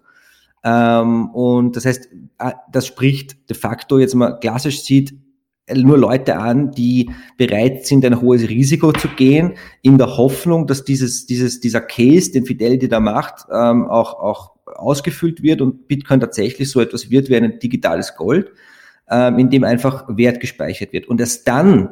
[0.63, 5.13] Ähm, und das heißt, äh, das spricht de facto jetzt mal klassisch sieht
[5.71, 10.83] nur Leute an, die bereit sind, ein hohes Risiko zu gehen, in der Hoffnung, dass
[10.83, 16.19] dieses, dieses, dieser Case, den Fidelity da macht, ähm, auch, auch ausgefüllt wird und Bitcoin
[16.19, 18.51] tatsächlich so etwas wird wie ein digitales Gold,
[19.09, 21.07] ähm, in dem einfach Wert gespeichert wird.
[21.07, 21.89] Und erst dann,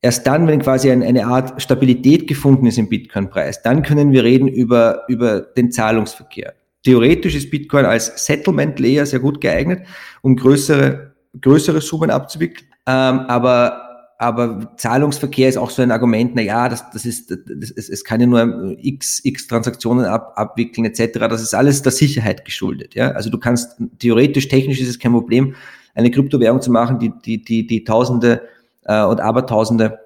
[0.00, 4.22] erst dann, wenn quasi ein, eine Art Stabilität gefunden ist im Bitcoin-Preis, dann können wir
[4.22, 6.54] reden über, über den Zahlungsverkehr.
[6.84, 9.86] Theoretisch ist Bitcoin als Settlement Layer sehr gut geeignet,
[10.20, 12.71] um größere, größere Summen abzuwickeln.
[12.86, 13.92] Ähm, aber
[14.22, 18.04] aber Zahlungsverkehr ist auch so ein Argument, na ja, das, das ist, das, es, es
[18.04, 21.18] kann ja nur x, x Transaktionen ab, abwickeln etc.
[21.18, 22.94] Das ist alles der Sicherheit geschuldet.
[22.94, 23.10] Ja?
[23.10, 25.56] Also du kannst, theoretisch, technisch ist es kein Problem,
[25.94, 28.42] eine Kryptowährung zu machen, die, die, die, die Tausende
[28.84, 29.98] äh, und Abertausende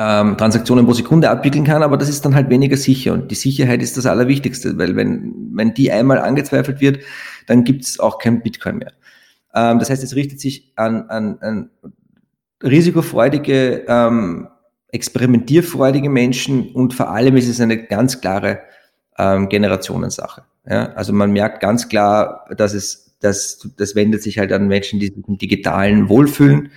[0.00, 3.12] ähm, Transaktionen pro Sekunde abwickeln kann, aber das ist dann halt weniger sicher.
[3.12, 7.04] Und die Sicherheit ist das Allerwichtigste, weil wenn, wenn die einmal angezweifelt wird,
[7.46, 8.92] dann gibt es auch kein Bitcoin mehr.
[9.54, 11.70] Ähm, das heißt, es richtet sich an, an, an
[12.62, 14.48] risikofreudige, ähm,
[14.90, 18.60] experimentierfreudige Menschen und vor allem ist es eine ganz klare
[19.18, 20.44] ähm, Generationensache.
[20.66, 20.92] Ja?
[20.92, 25.06] Also man merkt ganz klar, dass es, dass, das wendet sich halt an Menschen, die
[25.06, 26.70] sich im Digitalen wohlfühlen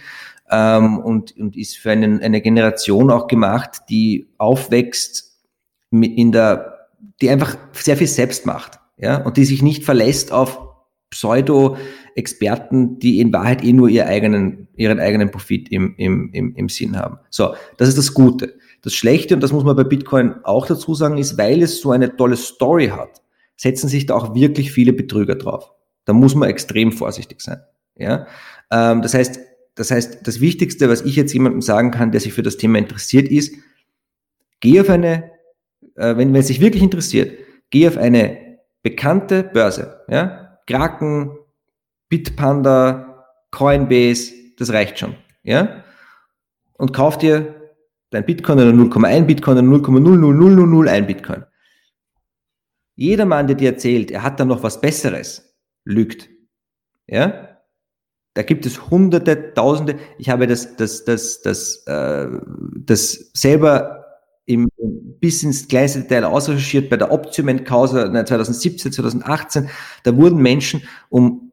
[0.50, 5.40] ähm, und, und ist für einen, eine Generation auch gemacht, die aufwächst
[5.90, 6.90] mit in der,
[7.22, 10.60] die einfach sehr viel selbst macht, ja, und die sich nicht verlässt auf
[12.12, 16.70] Pseudo-Experten, die in Wahrheit eh nur ihren eigenen, ihren eigenen Profit im, im, im, im
[16.70, 17.20] Sinn haben.
[17.30, 18.56] So, das ist das Gute.
[18.82, 21.92] Das Schlechte, und das muss man bei Bitcoin auch dazu sagen, ist, weil es so
[21.92, 23.22] eine tolle Story hat,
[23.56, 25.72] setzen sich da auch wirklich viele Betrüger drauf.
[26.06, 27.62] Da muss man extrem vorsichtig sein.
[27.96, 28.26] Ja?
[28.72, 29.40] Ähm, das heißt,
[29.76, 32.80] das heißt, das Wichtigste, was ich jetzt jemandem sagen kann, der sich für das Thema
[32.80, 33.56] interessiert, ist,
[34.60, 35.32] geh auf eine,
[35.96, 37.38] äh, wenn, wenn es sich wirklich interessiert,
[37.70, 41.38] geh auf eine bekannte Börse, ja, Kraken,
[42.12, 45.16] Bitpanda, Coinbase, das reicht schon.
[45.44, 45.86] Ja?
[46.74, 47.72] Und kauf dir
[48.10, 51.46] dein Bitcoin oder 0,1 Bitcoin oder 0,00001 Bitcoin.
[52.96, 56.30] Jeder Mann, der dir erzählt, er hat da noch was Besseres, lügt.
[57.08, 57.58] Ja?
[58.34, 59.98] Da gibt es hunderte, tausende.
[60.18, 62.28] Ich habe das, das, das, das, äh,
[62.76, 64.06] das selber
[64.46, 64.70] im,
[65.22, 69.70] bis ins kleinste Detail ausrecherchiert bei der Optiment-Causa 2017, 2018.
[70.04, 71.51] Da wurden Menschen um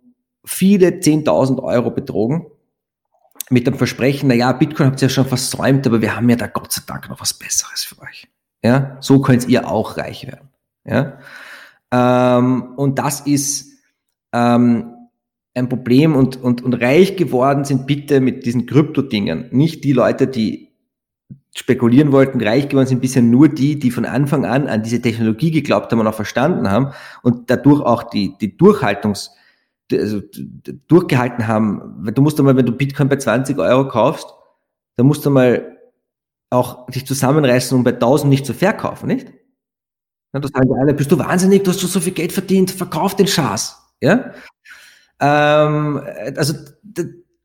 [0.48, 2.46] viele 10.000 Euro betrogen
[3.50, 6.36] mit dem Versprechen, na ja, Bitcoin habt ihr ja schon versäumt, aber wir haben ja
[6.36, 8.28] da Gott sei Dank noch was Besseres für euch.
[8.62, 10.48] Ja, so könnt ihr auch reich werden.
[10.84, 11.18] Ja,
[11.92, 13.72] ähm, und das ist
[14.32, 14.94] ähm,
[15.54, 20.26] ein Problem und, und, und reich geworden sind bitte mit diesen Krypto-Dingen nicht die Leute,
[20.26, 20.68] die
[21.54, 25.50] spekulieren wollten, reich geworden sind bisher nur die, die von Anfang an an diese Technologie
[25.50, 29.32] geglaubt haben und auch verstanden haben und dadurch auch die, die Durchhaltungs,
[29.92, 30.20] also
[30.88, 32.04] durchgehalten haben.
[32.14, 34.26] Du musst einmal, wenn du Bitcoin bei 20 Euro kaufst,
[34.96, 35.78] dann musst du mal
[36.50, 39.32] auch dich zusammenreißen, um bei 1000 nicht zu verkaufen, nicht?
[40.32, 43.16] Ja, das sagen alle, bist du wahnsinnig, du hast schon so viel Geld verdient, verkauf
[43.16, 43.78] den Schaß.
[44.00, 44.32] Ja?
[45.20, 46.02] Ähm,
[46.36, 46.54] also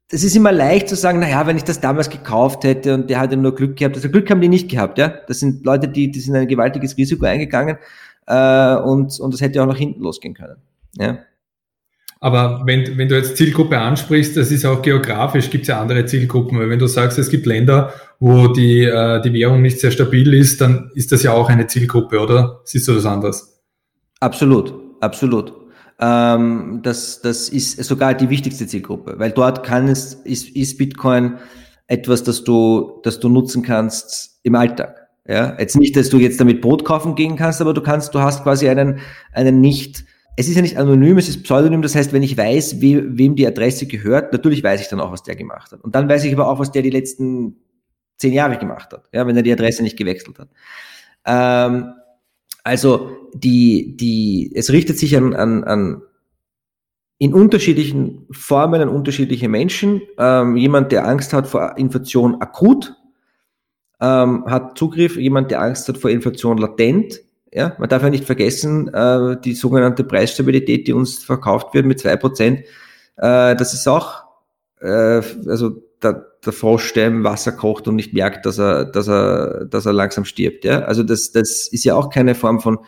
[0.10, 3.20] es ist immer leicht zu sagen, naja, wenn ich das damals gekauft hätte und der
[3.20, 3.96] hatte nur Glück gehabt.
[3.96, 5.08] Also Glück haben die nicht gehabt, ja.
[5.28, 7.78] Das sind Leute, die, die sind ein gewaltiges Risiko eingegangen
[8.28, 10.58] äh, und, und das hätte auch nach hinten losgehen können.
[10.98, 11.20] Ja.
[12.24, 16.06] Aber wenn, wenn du jetzt Zielgruppe ansprichst, das ist auch geografisch, gibt es ja andere
[16.06, 16.58] Zielgruppen.
[16.58, 20.34] Weil wenn du sagst, es gibt Länder, wo die, äh, die Währung nicht sehr stabil
[20.34, 22.62] ist, dann ist das ja auch eine Zielgruppe, oder?
[22.64, 23.62] Siehst du das anders?
[24.22, 25.52] Absolut, absolut.
[26.00, 31.40] Ähm, das, das ist sogar die wichtigste Zielgruppe, weil dort kann es, ist, ist Bitcoin
[31.88, 35.10] etwas, das du, das du nutzen kannst im Alltag.
[35.28, 38.22] Ja, jetzt nicht, dass du jetzt damit Brot kaufen gehen kannst, aber du kannst, du
[38.22, 39.00] hast quasi einen,
[39.34, 42.82] einen nicht, es ist ja nicht anonym, es ist pseudonym, das heißt, wenn ich weiß,
[42.82, 45.82] we, wem die Adresse gehört, natürlich weiß ich dann auch, was der gemacht hat.
[45.82, 47.58] Und dann weiß ich aber auch, was der die letzten
[48.18, 50.50] zehn Jahre gemacht hat, ja, wenn er die Adresse nicht gewechselt hat.
[51.26, 51.94] Ähm,
[52.64, 56.02] also die, die, es richtet sich an, an, an
[57.18, 60.02] in unterschiedlichen Formen an unterschiedliche Menschen.
[60.18, 62.96] Ähm, jemand, der Angst hat vor Inflation akut,
[64.02, 65.16] ähm, hat Zugriff.
[65.18, 67.22] Jemand, der Angst hat vor Inflation latent.
[67.56, 72.00] Ja, man darf ja nicht vergessen, äh, die sogenannte Preisstabilität, die uns verkauft wird mit
[72.00, 72.62] zwei Prozent,
[73.18, 74.24] äh, das ist auch,
[74.82, 79.08] äh, also der, der Frosch, der im Wasser kocht und nicht merkt, dass er, dass
[79.08, 80.66] er, dass er langsam stirbt.
[80.66, 82.80] Ja, also das, das ist ja auch keine Form von,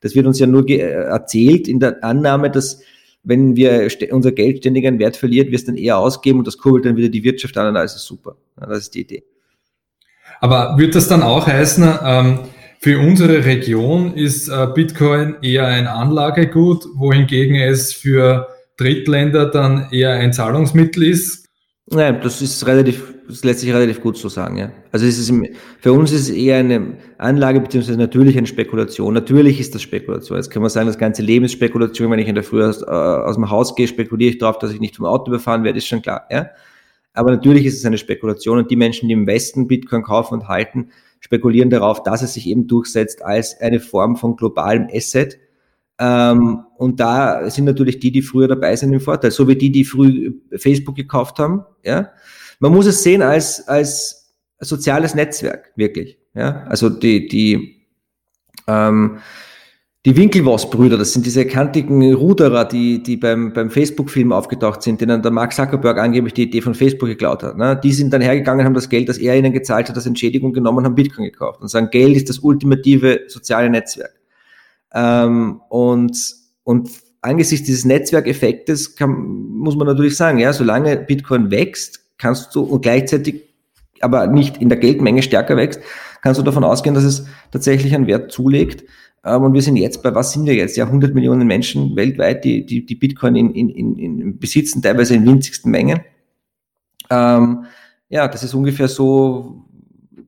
[0.00, 2.80] das wird uns ja nur erzählt in der Annahme, dass
[3.22, 6.58] wenn wir unser Geld ständig einen Wert verliert, wir es dann eher ausgeben und das
[6.58, 8.36] kurbelt dann wieder die Wirtschaft an und alles ist super.
[8.60, 9.24] Ja, das ist die Idee.
[10.40, 12.38] Aber wird das dann auch heißen, ähm,
[12.80, 20.12] für unsere Region ist äh, Bitcoin eher ein Anlagegut, wohingegen es für Drittländer dann eher
[20.12, 21.48] ein Zahlungsmittel ist?
[21.90, 24.70] Nein, das ist relativ, das lässt sich relativ gut so sagen, ja.
[24.92, 25.32] Also es ist
[25.80, 29.14] für uns ist es eher eine Anlage beziehungsweise natürlich eine Spekulation.
[29.14, 30.36] Natürlich ist das Spekulation.
[30.36, 32.10] Jetzt kann man sagen, das ganze Leben ist Spekulation.
[32.10, 34.72] Wenn ich in der Früh aus, äh, aus dem Haus gehe, spekuliere ich darauf, dass
[34.72, 36.50] ich nicht vom Auto überfahren werde, ist schon klar, ja.
[37.14, 40.48] Aber natürlich ist es eine Spekulation und die Menschen, die im Westen Bitcoin kaufen und
[40.48, 45.38] halten, spekulieren darauf, dass es sich eben durchsetzt als eine Form von globalem Asset.
[45.98, 49.30] Ähm, und da sind natürlich die, die früher dabei sind, im Vorteil.
[49.30, 51.64] So wie die, die früh Facebook gekauft haben.
[51.84, 52.10] Ja,
[52.60, 56.18] man muss es sehen als als soziales Netzwerk wirklich.
[56.34, 57.86] Ja, also die die
[58.66, 59.18] ähm,
[60.08, 65.20] die Winkelwoss-Brüder, das sind diese kantigen Ruderer, die, die beim, beim Facebook-Film aufgetaucht sind, denen
[65.20, 67.58] der Mark Zuckerberg angeblich die Idee von Facebook geklaut hat.
[67.58, 67.78] Ne?
[67.84, 70.86] Die sind dann hergegangen, haben das Geld, das er ihnen gezahlt hat, als Entschädigung genommen,
[70.86, 74.14] haben Bitcoin gekauft und sagen, Geld ist das ultimative soziale Netzwerk.
[74.94, 76.16] Ähm, und,
[76.64, 76.88] und
[77.20, 82.80] angesichts dieses Netzwerkeffektes kann, muss man natürlich sagen, ja, solange Bitcoin wächst, kannst du und
[82.80, 83.44] gleichzeitig
[84.00, 85.80] aber nicht in der Geldmenge stärker wächst,
[86.22, 88.84] kannst du davon ausgehen, dass es tatsächlich einen Wert zulegt,
[89.22, 90.76] und wir sind jetzt bei, was sind wir jetzt?
[90.76, 95.14] Ja, 100 Millionen Menschen weltweit, die, die, die Bitcoin in, in, in, in besitzen, teilweise
[95.14, 96.00] in winzigsten Mengen.
[97.10, 97.64] Ähm,
[98.08, 99.64] ja, das ist ungefähr so,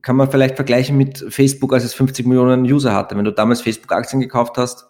[0.01, 3.15] kann man vielleicht vergleichen mit Facebook, als es 50 Millionen User hatte.
[3.15, 4.87] Wenn du damals Facebook-Aktien gekauft hast,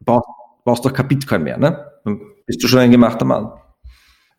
[0.00, 0.28] brauchst,
[0.64, 1.90] brauchst du doch kein Bitcoin mehr, ne?
[2.04, 3.52] Dann bist du schon ein gemachter Mann.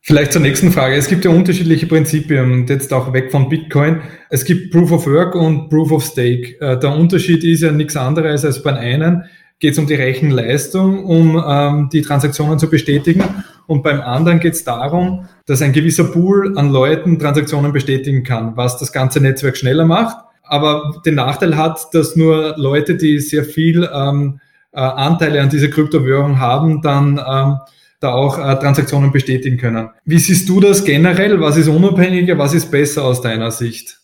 [0.08, 0.94] Vielleicht zur nächsten Frage.
[0.94, 4.00] Es gibt ja unterschiedliche Prinzipien und jetzt auch weg von Bitcoin.
[4.30, 6.58] Es gibt Proof of Work und Proof of Stake.
[6.62, 9.24] Äh, der Unterschied ist ja nichts anderes als beim einen
[9.60, 13.22] geht es um die Rechenleistung, um ähm, die Transaktionen zu bestätigen.
[13.66, 18.56] Und beim anderen geht es darum, dass ein gewisser Pool an Leuten Transaktionen bestätigen kann,
[18.56, 23.44] was das ganze Netzwerk schneller macht, aber den Nachteil hat, dass nur Leute, die sehr
[23.44, 24.40] viel ähm,
[24.72, 27.58] äh, Anteile an dieser Kryptowährung haben, dann ähm,
[28.00, 29.90] da auch äh, Transaktionen bestätigen können.
[30.04, 31.40] Wie siehst du das generell?
[31.40, 32.38] Was ist unabhängiger?
[32.38, 33.98] Was ist besser aus deiner Sicht?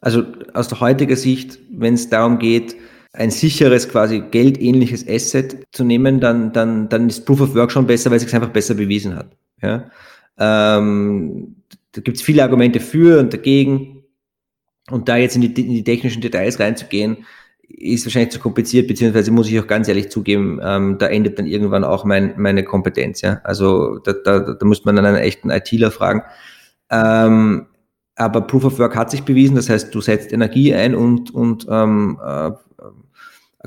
[0.00, 2.76] Also aus der heutigen Sicht, wenn es darum geht,
[3.12, 7.86] ein sicheres, quasi geldähnliches Asset zu nehmen, dann, dann, dann ist Proof of Work schon
[7.86, 9.30] besser, weil es sich einfach besser bewiesen hat.
[9.62, 9.90] Ja?
[10.38, 11.56] Ähm,
[11.92, 14.02] da gibt es viele Argumente für und dagegen.
[14.90, 17.24] Und da jetzt in die, in die technischen Details reinzugehen,
[17.68, 21.46] ist wahrscheinlich zu kompliziert, beziehungsweise muss ich auch ganz ehrlich zugeben, ähm, da endet dann
[21.46, 23.20] irgendwann auch mein, meine Kompetenz.
[23.20, 23.40] Ja?
[23.44, 26.22] Also da, da, da muss man dann einen echten ITler fragen.
[26.90, 27.66] Ähm,
[28.16, 31.66] aber Proof of Work hat sich bewiesen, das heißt, du setzt Energie ein und, und
[31.68, 32.52] ähm, äh,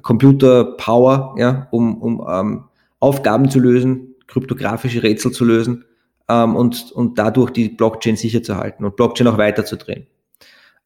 [0.01, 2.63] Computer Power, ja, um, um ähm,
[2.99, 5.85] Aufgaben zu lösen, kryptografische Rätsel zu lösen
[6.29, 10.07] ähm, und, und dadurch die Blockchain sicher zu halten und Blockchain auch weiterzudrehen.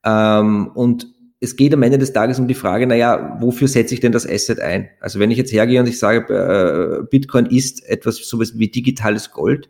[0.04, 1.11] Ähm, und
[1.44, 4.30] es geht am Ende des Tages um die Frage, naja, wofür setze ich denn das
[4.30, 4.90] Asset ein?
[5.00, 9.32] Also wenn ich jetzt hergehe und ich sage, äh, Bitcoin ist etwas sowas wie digitales
[9.32, 9.70] Gold,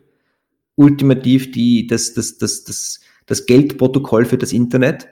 [0.76, 5.08] ultimativ die, das, das, das, das, das Geldprotokoll für das Internet,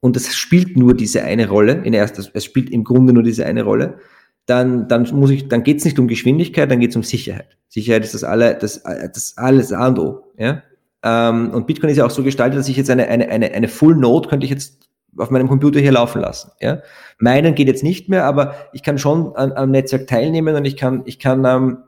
[0.00, 3.46] und es spielt nur diese eine Rolle, in erster, es spielt im Grunde nur diese
[3.46, 3.98] eine Rolle,
[4.44, 7.56] dann, dann muss ich, dann geht es nicht um Geschwindigkeit, dann geht es um Sicherheit.
[7.68, 10.32] Sicherheit ist das alle, das, das alles A und O.
[10.38, 10.62] Ja?
[11.02, 13.68] Ähm, und Bitcoin ist ja auch so gestaltet, dass ich jetzt eine, eine, eine, eine
[13.68, 14.86] Full Node könnte ich jetzt
[15.18, 16.50] auf meinem Computer hier laufen lassen.
[16.60, 16.82] Ja?
[17.18, 20.76] Meinen geht jetzt nicht mehr, aber ich kann schon an, am Netzwerk teilnehmen und ich
[20.76, 21.78] kann, ich kann ähm,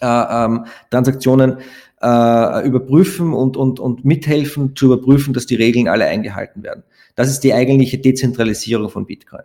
[0.00, 1.58] äh, ähm, Transaktionen
[2.02, 6.84] äh, überprüfen und, und, und mithelfen zu überprüfen, dass die Regeln alle eingehalten werden.
[7.14, 9.42] Das ist die eigentliche Dezentralisierung von Bitcoin.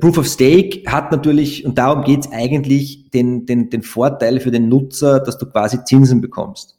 [0.00, 4.50] Proof of Stake hat natürlich, und darum geht es eigentlich, den, den, den Vorteil für
[4.50, 6.78] den Nutzer, dass du quasi Zinsen bekommst.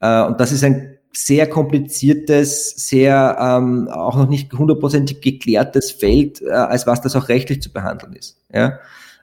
[0.00, 6.40] Äh, und das ist ein sehr kompliziertes, sehr ähm, auch noch nicht hundertprozentig geklärtes Feld,
[6.42, 8.38] äh, als was das auch rechtlich zu behandeln ist.
[8.52, 8.78] Ja?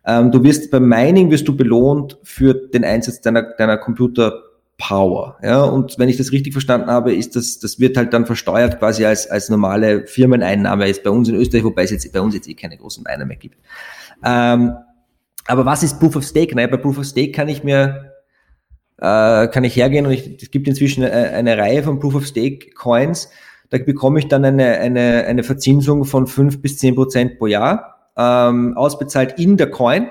[0.05, 4.43] Ähm, du wirst beim Mining wirst du belohnt für den Einsatz deiner, deiner Computer
[4.77, 5.37] Power.
[5.43, 8.79] Ja, und wenn ich das richtig verstanden habe, ist das, das wird halt dann versteuert
[8.79, 12.33] quasi als, als normale Firmeneinnahme jetzt bei uns in Österreich, wobei es jetzt bei uns
[12.33, 13.57] jetzt eh keine großen Einnahmen mehr gibt.
[14.23, 14.73] Ähm,
[15.47, 16.55] aber was ist Proof of Stake?
[16.55, 18.08] Naja, bei Proof of Stake kann ich mir
[19.01, 22.27] äh, kann ich hergehen und ich, es gibt inzwischen eine, eine Reihe von Proof of
[22.27, 23.29] Stake Coins,
[23.69, 28.11] da bekomme ich dann eine, eine, eine Verzinsung von fünf bis zehn Prozent pro Jahr,
[28.17, 30.09] ähm, ausbezahlt in der Coin.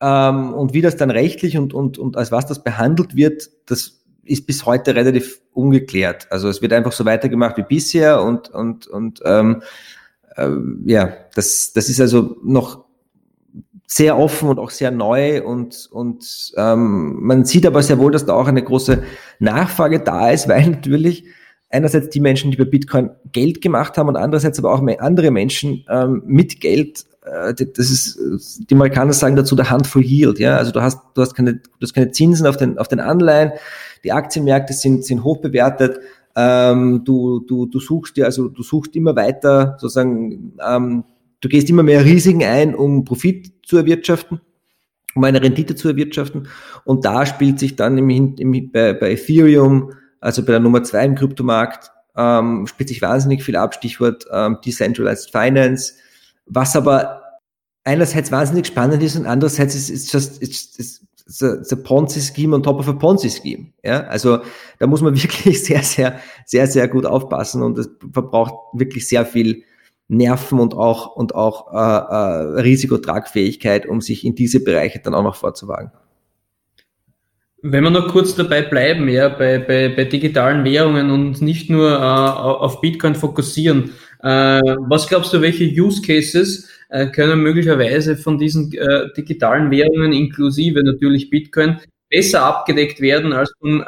[0.00, 4.02] Ähm, und wie das dann rechtlich und, und, und als was das behandelt wird, das
[4.24, 6.26] ist bis heute relativ ungeklärt.
[6.30, 9.62] Also es wird einfach so weitergemacht wie bisher und, und, und ähm,
[10.36, 10.50] äh,
[10.84, 12.84] ja, das, das ist also noch
[13.94, 18.24] sehr offen und auch sehr neu und, und ähm, man sieht aber sehr wohl, dass
[18.24, 19.02] da auch eine große
[19.38, 21.24] Nachfrage da ist, weil natürlich
[21.68, 25.84] einerseits die Menschen, die bei Bitcoin Geld gemacht haben und andererseits aber auch andere Menschen
[25.90, 28.18] ähm, mit Geld, äh, das ist,
[28.70, 31.82] die Amerikaner sagen dazu der Handful Yield, ja, also du hast, du hast keine, du
[31.82, 33.52] hast keine Zinsen auf den, auf den Anleihen,
[34.04, 36.00] die Aktienmärkte sind, sind hoch bewertet,
[36.34, 41.04] ähm, du, du, du suchst dir, also du suchst immer weiter sozusagen ähm,
[41.42, 44.40] Du gehst immer mehr Risiken ein, um Profit zu erwirtschaften,
[45.14, 46.48] um eine Rendite zu erwirtschaften.
[46.84, 51.04] Und da spielt sich dann im, im, bei, bei Ethereum, also bei der Nummer zwei
[51.04, 55.94] im Kryptomarkt, ähm, spielt sich wahnsinnig viel ab, Stichwort ähm, Decentralized Finance,
[56.46, 57.22] was aber
[57.84, 62.78] einerseits wahnsinnig spannend ist und andererseits ist es just, it's, it's, a, Ponzi-Scheme on top
[62.78, 63.72] of a Ponzi-Scheme.
[63.82, 64.02] Ja?
[64.04, 64.38] Also
[64.78, 69.26] da muss man wirklich sehr, sehr, sehr, sehr gut aufpassen und es verbraucht wirklich sehr
[69.26, 69.64] viel
[70.12, 75.22] Nerven und auch, und auch äh, äh, Risikotragfähigkeit, um sich in diese Bereiche dann auch
[75.22, 75.90] noch vorzuwagen.
[77.62, 81.92] Wenn wir noch kurz dabei bleiben, ja, bei, bei, bei digitalen Währungen und nicht nur
[81.92, 88.36] äh, auf Bitcoin fokussieren, äh, was glaubst du, welche Use Cases äh, können möglicherweise von
[88.36, 91.78] diesen äh, digitalen Währungen inklusive natürlich Bitcoin
[92.10, 93.84] besser abgedeckt werden als vom äh,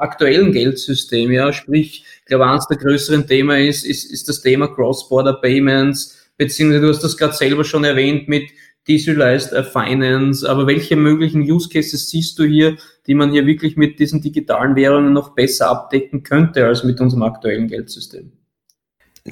[0.00, 1.30] aktuellen Geldsystem.
[1.30, 6.28] Ja, sprich, ich glaube, eines der größeren Themen ist, ist, ist das Thema Cross-Border Payments,
[6.36, 8.50] beziehungsweise du hast das gerade selber schon erwähnt mit
[8.88, 10.48] Decentralized äh, Finance.
[10.50, 14.74] Aber welche möglichen Use Cases siehst du hier, die man hier wirklich mit diesen digitalen
[14.74, 18.32] Währungen noch besser abdecken könnte als mit unserem aktuellen Geldsystem?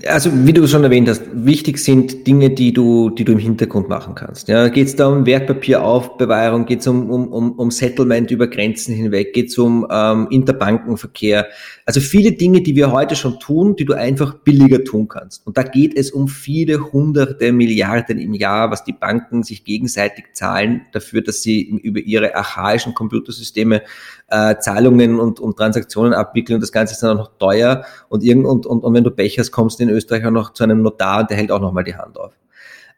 [0.07, 3.89] Also wie du schon erwähnt hast, wichtig sind Dinge, die du, die du im Hintergrund
[3.89, 4.49] machen kannst.
[4.49, 8.95] Ja, geht es da um Wertpapieraufbewahrung, geht es um, um, um, um Settlement über Grenzen
[8.95, 11.47] hinweg, geht es um ähm, Interbankenverkehr.
[11.87, 15.47] Also viele Dinge, die wir heute schon tun, die du einfach billiger tun kannst.
[15.47, 20.25] Und da geht es um viele hunderte Milliarden im Jahr, was die Banken sich gegenseitig
[20.33, 23.83] zahlen dafür, dass sie über ihre archaischen Computersysteme
[24.29, 28.25] äh, Zahlungen und, und Transaktionen abwickeln und das Ganze ist dann auch noch teuer und,
[28.25, 30.65] irgend, und, und, und wenn du Pech hast, kommst du in Österreich auch noch zu
[30.65, 32.33] einem Notar und der hält auch nochmal die Hand auf.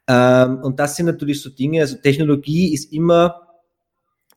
[0.08, 3.42] Ähm, und das sind natürlich so Dinge, also Technologie ist immer,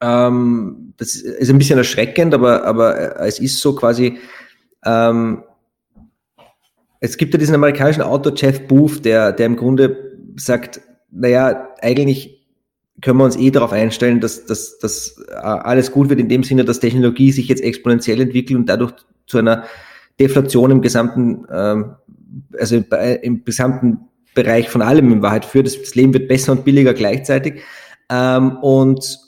[0.01, 4.17] ähm, das ist ein bisschen erschreckend, aber, aber es ist so quasi,
[4.83, 5.43] ähm,
[6.99, 10.81] es gibt ja diesen amerikanischen Autor Jeff Booth, der, der im Grunde sagt,
[11.11, 12.39] naja, eigentlich
[13.01, 16.43] können wir uns eh darauf einstellen, dass, dass, dass äh, alles gut wird in dem
[16.43, 18.93] Sinne, dass Technologie sich jetzt exponentiell entwickelt und dadurch
[19.25, 19.63] zu einer
[20.19, 21.95] Deflation im gesamten, ähm,
[22.57, 22.83] also
[23.21, 23.99] im gesamten
[24.33, 25.67] Bereich von allem in Wahrheit führt.
[25.67, 27.61] Das, Leben wird besser und billiger gleichzeitig.
[28.09, 29.19] Ähm, und,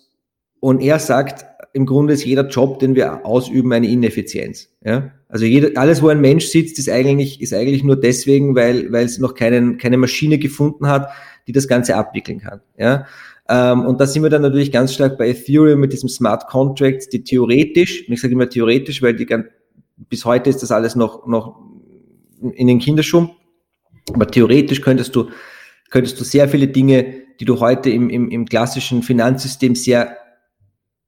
[0.60, 4.70] und er sagt, im Grunde ist jeder Job, den wir ausüben, eine Ineffizienz.
[4.84, 5.12] Ja?
[5.30, 9.06] Also jeder, alles, wo ein Mensch sitzt, ist eigentlich, ist eigentlich nur deswegen, weil, weil
[9.06, 11.10] es noch keinen, keine Maschine gefunden hat,
[11.48, 12.62] die das Ganze abwickeln kann.
[12.78, 13.06] Ja?
[13.48, 17.10] Ähm, und da sind wir dann natürlich ganz stark bei Ethereum mit diesem Smart Contracts,
[17.10, 19.46] die theoretisch, und ich sage immer theoretisch, weil die ganz,
[20.10, 21.60] bis heute ist das alles noch, noch
[22.42, 23.32] in den Kinderschuhen,
[24.14, 25.30] aber theoretisch könntest du,
[25.90, 30.18] könntest du sehr viele Dinge, die du heute im, im, im klassischen Finanzsystem sehr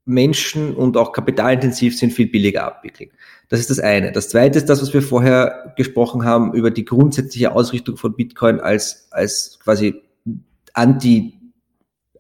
[0.05, 3.09] menschen- und auch kapitalintensiv sind, viel billiger abwickeln.
[3.49, 4.11] Das ist das eine.
[4.11, 8.59] Das zweite ist das, was wir vorher gesprochen haben über die grundsätzliche Ausrichtung von Bitcoin
[8.59, 10.01] als, als quasi
[10.73, 11.39] anti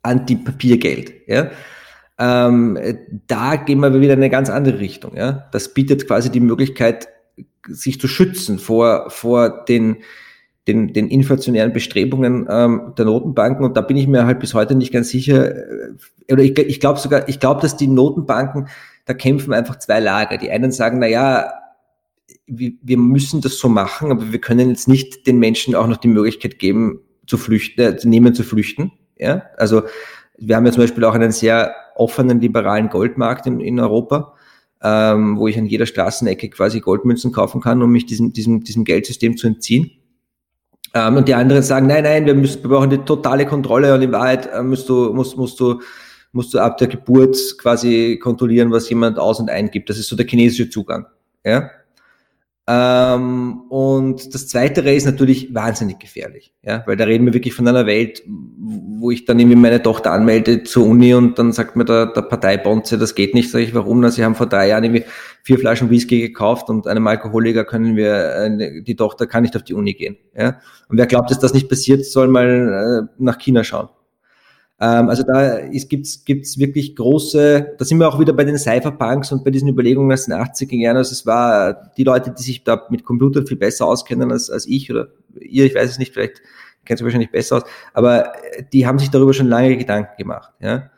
[0.03, 1.13] Anti-Papiergeld.
[1.27, 1.49] Ja?
[2.19, 2.77] Ähm,
[3.27, 5.15] da gehen wir wieder in eine ganz andere Richtung.
[5.15, 5.47] Ja?
[5.51, 7.07] Das bietet quasi die Möglichkeit,
[7.67, 9.97] sich zu schützen vor, vor den,
[10.67, 13.65] den, den inflationären Bestrebungen ähm, der Notenbanken.
[13.65, 15.55] Und da bin ich mir halt bis heute nicht ganz sicher.
[15.55, 15.93] Äh,
[16.31, 18.67] oder ich, ich glaube sogar, ich glaube, dass die Notenbanken,
[19.05, 20.37] da kämpfen einfach zwei Lager.
[20.37, 21.51] Die einen sagen, na ja,
[22.47, 25.97] wir, wir müssen das so machen, aber wir können jetzt nicht den Menschen auch noch
[25.97, 28.91] die Möglichkeit geben, zu flüchten, äh, zu nehmen, zu flüchten.
[29.17, 29.43] Ja?
[29.57, 29.83] Also
[30.37, 34.33] wir haben ja zum Beispiel auch einen sehr offenen liberalen Goldmarkt in, in Europa,
[34.83, 38.83] ähm, wo ich an jeder Straßenecke quasi Goldmünzen kaufen kann, um mich diesem, diesem, diesem
[38.83, 39.91] Geldsystem zu entziehen.
[40.93, 44.01] Ähm, und die anderen sagen, nein, nein, wir, müssen, wir brauchen die totale Kontrolle und
[44.01, 45.81] in Wahrheit äh, musst du, musst, musst du,
[46.33, 49.89] musst du ab der Geburt quasi kontrollieren, was jemand aus- und eingibt.
[49.89, 51.05] Das ist so der chinesische Zugang.
[51.45, 51.69] Ja?
[52.65, 57.67] Ähm, und das Zweite ist natürlich wahnsinnig gefährlich, ja, weil da reden wir wirklich von
[57.67, 61.83] einer Welt, wo ich dann irgendwie meine Tochter anmelde zur Uni und dann sagt mir
[61.83, 63.99] der, der Parteibonze, das geht nicht, sage ich, warum?
[63.99, 65.03] Na, sie haben vor drei Jahren irgendwie
[65.43, 69.63] vier Flaschen Whisky gekauft und einem Alkoholiker können wir, äh, die Tochter kann nicht auf
[69.63, 70.61] die Uni gehen, ja.
[70.87, 73.89] Und wer glaubt, dass das nicht passiert, soll mal äh, nach China schauen.
[74.79, 79.31] Ähm, also da gibt es wirklich große, da sind wir auch wieder bei den Cypherpunks
[79.31, 80.97] und bei diesen Überlegungen aus den 80er Jahren.
[80.97, 84.65] Also es war die Leute, die sich da mit Computern viel besser auskennen als, als
[84.67, 85.07] ich oder
[85.39, 86.41] ihr, ich weiß es nicht, vielleicht
[86.85, 87.63] kennt ihr wahrscheinlich besser aus,
[87.93, 88.33] aber
[88.73, 90.51] die haben sich darüber schon lange Gedanken gemacht.
[90.59, 90.89] Ja?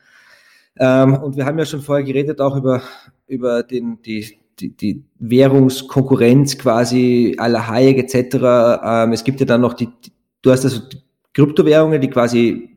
[0.78, 2.82] Ähm, und wir haben ja schon vorher geredet auch über,
[3.28, 8.36] über den, die, die, die Währungskonkurrenz quasi aller Hayek etc.
[8.84, 9.90] Ähm, es gibt ja dann noch die
[10.46, 11.02] du hast also die
[11.34, 12.75] Kryptowährungen, die quasi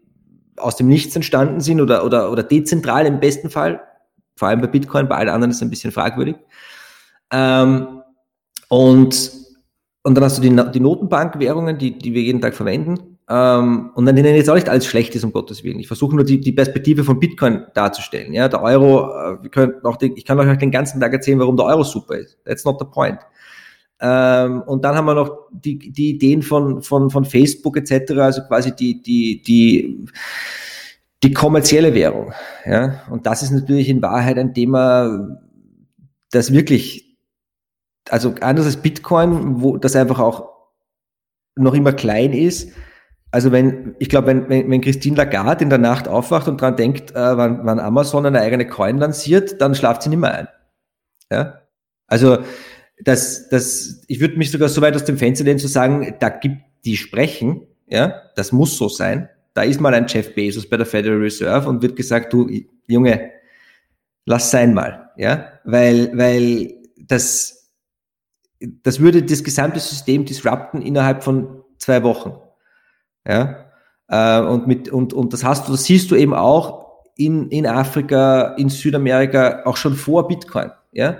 [0.60, 3.80] aus dem Nichts entstanden sind oder, oder, oder dezentral im besten Fall.
[4.36, 6.36] Vor allem bei Bitcoin, bei allen anderen ist es ein bisschen fragwürdig.
[7.32, 8.02] Ähm,
[8.68, 9.32] und,
[10.02, 13.18] und dann hast du die, die Notenbankwährungen, die, die wir jeden Tag verwenden.
[13.30, 15.78] Ähm, und dann nennen jetzt auch nicht alles schlecht ist, um Gottes Willen.
[15.78, 18.32] Ich versuche nur die, die Perspektive von Bitcoin darzustellen.
[18.32, 21.38] Ja, der Euro, äh, wir können auch den, ich kann euch den ganzen Tag erzählen,
[21.38, 22.38] warum der Euro super ist.
[22.44, 23.18] That's not the point.
[24.00, 28.42] Ähm, und dann haben wir noch die, die Ideen von, von, von Facebook etc., also
[28.42, 30.06] quasi die, die, die,
[31.22, 32.32] die kommerzielle Währung.
[32.64, 33.02] Ja?
[33.10, 35.38] Und das ist natürlich in Wahrheit ein Thema,
[36.30, 37.18] das wirklich,
[38.08, 40.48] also anders als Bitcoin, wo das einfach auch
[41.56, 42.72] noch immer klein ist.
[43.30, 46.76] Also wenn, ich glaube, wenn, wenn, wenn Christine Lagarde in der Nacht aufwacht und dran
[46.76, 50.48] denkt, äh, wann, wann Amazon eine eigene Coin lanciert, dann schlaft sie nicht mehr ein.
[51.30, 51.62] Ja?
[52.06, 52.38] Also
[53.00, 56.28] dass, dass ich würde mich sogar so weit aus dem Fenster lehnen zu sagen, da
[56.28, 59.28] gibt die sprechen, ja, das muss so sein.
[59.54, 62.48] Da ist mal ein Jeff Bezos bei der Federal Reserve und wird gesagt, du
[62.86, 63.32] Junge,
[64.24, 67.72] lass sein mal, ja, weil, weil das,
[68.60, 72.34] das würde das gesamte System disrupten innerhalb von zwei Wochen,
[73.26, 73.66] ja,
[74.08, 77.66] äh, und mit und und das hast du, das siehst du eben auch in in
[77.66, 81.18] Afrika, in Südamerika auch schon vor Bitcoin, ja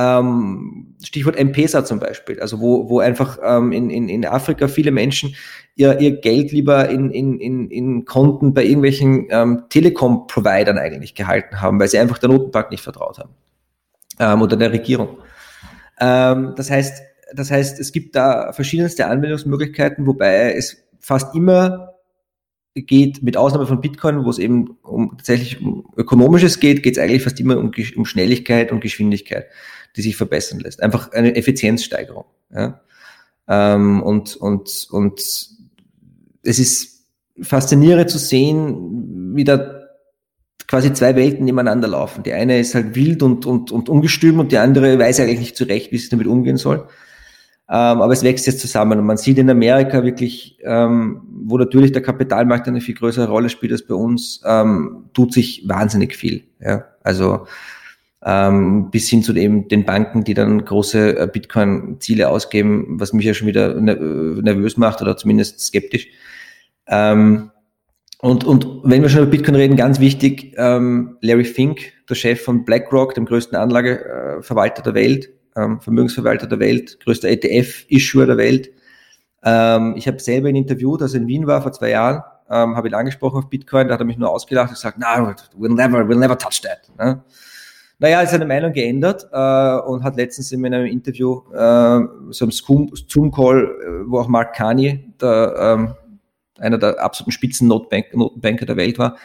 [0.00, 4.92] ähm, Stichwort M-Pesa zum Beispiel, also wo, wo einfach ähm, in, in, in Afrika viele
[4.92, 5.34] Menschen
[5.76, 11.60] ihr, ihr Geld lieber in, in, in, in Konten bei irgendwelchen ähm, Telekom-Providern eigentlich gehalten
[11.60, 13.34] haben, weil sie einfach der Notenbank nicht vertraut haben.
[14.18, 15.18] Ähm, oder der Regierung.
[16.00, 17.02] Ähm, das heißt,
[17.34, 21.94] das heißt, es gibt da verschiedenste Anwendungsmöglichkeiten, wobei es fast immer
[22.74, 27.02] geht, mit Ausnahme von Bitcoin, wo es eben um tatsächlich um Ökonomisches geht, geht es
[27.02, 29.46] eigentlich fast immer um, um Schnelligkeit und Geschwindigkeit
[29.96, 30.82] die sich verbessern lässt.
[30.82, 32.24] Einfach eine Effizienzsteigerung.
[32.54, 32.80] Ja?
[33.48, 37.06] Ähm, und, und, und es ist
[37.42, 39.80] faszinierend zu sehen, wie da
[40.66, 42.22] quasi zwei Welten nebeneinander laufen.
[42.22, 45.56] Die eine ist halt wild und, und, und ungestüm und die andere weiß eigentlich nicht
[45.56, 46.86] zurecht, wie sie damit umgehen soll.
[47.68, 51.92] Ähm, aber es wächst jetzt zusammen und man sieht in Amerika wirklich, ähm, wo natürlich
[51.92, 56.44] der Kapitalmarkt eine viel größere Rolle spielt als bei uns, ähm, tut sich wahnsinnig viel.
[57.02, 57.46] Also
[58.24, 63.24] ähm, bis hin zu eben den Banken, die dann große äh, Bitcoin-Ziele ausgeben, was mich
[63.24, 66.08] ja schon wieder äh, nervös macht oder zumindest skeptisch.
[66.86, 67.50] Ähm,
[68.18, 72.42] und, und wenn wir schon über Bitcoin reden, ganz wichtig, ähm, Larry Fink, der Chef
[72.42, 78.70] von BlackRock, dem größten Anlageverwalter der Welt, ähm, Vermögensverwalter der Welt, größter ETF-Issuer der Welt.
[79.42, 82.76] Ähm, ich habe selber ihn interviewt, als er in Wien war vor zwei Jahren, ähm,
[82.76, 85.74] habe ihn angesprochen auf Bitcoin, da hat er mich nur ausgelacht und gesagt, no, we'll
[85.74, 86.90] never, we'll never touch that.
[86.98, 87.24] Ne?
[88.00, 92.50] Naja, hat seine Meinung geändert äh, und hat letztens in einem Interview, äh, so einem
[92.50, 95.94] Zoom-Call, äh, wo auch Mark Carney, der, ähm,
[96.58, 99.16] einer der absoluten Spitzen-Notenbanker der Welt war,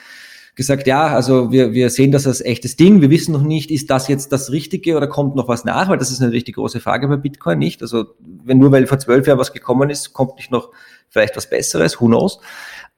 [0.55, 3.89] gesagt, ja, also wir, wir sehen das als echtes Ding, wir wissen noch nicht, ist
[3.89, 6.81] das jetzt das Richtige oder kommt noch was nach, weil das ist natürlich die große
[6.81, 7.81] Frage bei Bitcoin, nicht?
[7.81, 8.05] Also
[8.43, 10.71] wenn nur weil vor zwölf Jahren was gekommen ist, kommt nicht noch
[11.09, 12.39] vielleicht was Besseres, who knows.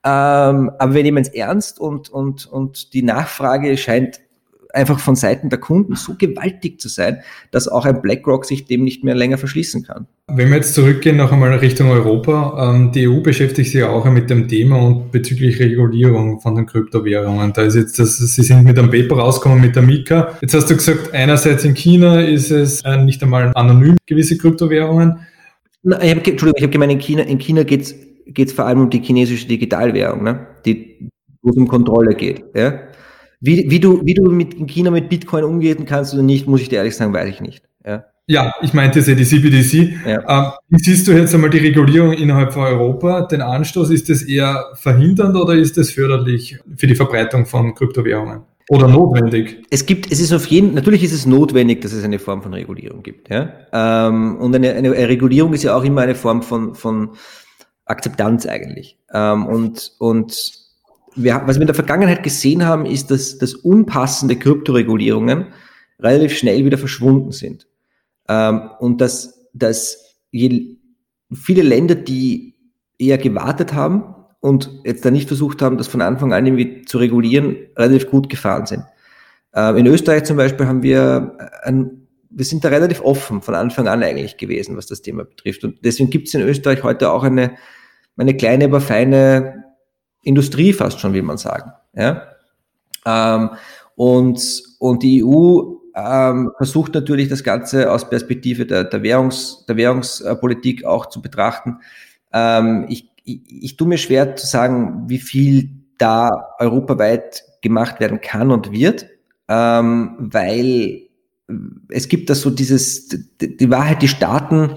[0.04, 4.22] Ähm, aber wir nehmen es ernst und, und, und die Nachfrage scheint
[4.78, 7.20] einfach von Seiten der Kunden so gewaltig zu sein,
[7.52, 10.08] dass auch ein BlackRock sich dem nicht mehr länger verschließen kann.
[10.28, 14.06] Wenn wir jetzt zurückgehen noch einmal Richtung Europa, ähm, die EU beschäftigt sich ja auch
[14.06, 17.54] mit dem Thema und bezüglich Regulierung von den Kryptowährungen.
[17.54, 20.38] Da ist jetzt das, Sie sind mit einem Paper rausgekommen mit der Mika.
[20.42, 25.20] Jetzt hast du gesagt, einerseits in China ist es äh, nicht einmal anonym, gewisse Kryptowährungen.
[25.84, 28.82] Na, ich hab, Entschuldigung, ich habe gemeint, in China, in China geht es vor allem
[28.82, 30.48] um die chinesische Digitalwährung, ne?
[30.66, 31.10] die,
[31.42, 32.44] wo es um Kontrolle geht.
[32.54, 32.87] Ja?
[33.40, 36.62] Wie, wie, du, wie du mit in China mit Bitcoin umgehen kannst oder nicht, muss
[36.62, 37.64] ich dir ehrlich sagen, weiß ich nicht.
[37.86, 40.08] Ja, ja ich meinte ja die CBDC.
[40.08, 40.48] Ja.
[40.48, 43.22] Ähm, wie siehst du jetzt einmal die Regulierung innerhalb von Europa?
[43.28, 48.42] Den Anstoß, ist das eher verhindernd oder ist das förderlich für die Verbreitung von Kryptowährungen?
[48.70, 49.64] Oder notwendig?
[49.70, 52.54] Es gibt, es ist auf jeden, natürlich ist es notwendig, dass es eine Form von
[52.54, 53.30] Regulierung gibt.
[53.30, 53.54] Ja?
[53.72, 57.12] Ähm, und eine, eine, eine Regulierung ist ja auch immer eine Form von, von
[57.86, 58.98] Akzeptanz eigentlich.
[59.14, 60.67] Ähm, und und
[61.18, 65.48] wir, was wir in der Vergangenheit gesehen haben, ist, dass, dass unpassende Kryptoregulierungen
[66.00, 67.68] relativ schnell wieder verschwunden sind.
[68.30, 70.78] Ähm, und dass, dass je,
[71.34, 72.56] viele Länder, die
[72.98, 77.00] eher gewartet haben, und jetzt da nicht versucht haben, das von Anfang an irgendwie zu
[77.00, 78.84] regulieren, relativ gut gefahren sind.
[79.54, 83.88] Äh, in Österreich zum Beispiel haben wir ein, wir sind da relativ offen von Anfang
[83.88, 85.64] an eigentlich gewesen, was das Thema betrifft.
[85.64, 87.56] Und deswegen gibt es in Österreich heute auch eine,
[88.16, 89.64] eine kleine, aber feine
[90.28, 91.72] Industrie fast schon, wie man sagen.
[91.94, 92.24] Ja?
[93.06, 93.52] Ähm,
[93.96, 99.78] und, und die EU ähm, versucht natürlich das Ganze aus Perspektive der, der, Währungs, der
[99.78, 101.80] Währungspolitik auch zu betrachten.
[102.32, 108.22] Ähm, ich ich, ich tue mir schwer zu sagen, wie viel da europaweit gemacht werden
[108.22, 109.08] kann und wird,
[109.50, 111.02] ähm, weil
[111.90, 114.76] es gibt da so dieses, die, die Wahrheit, die Staaten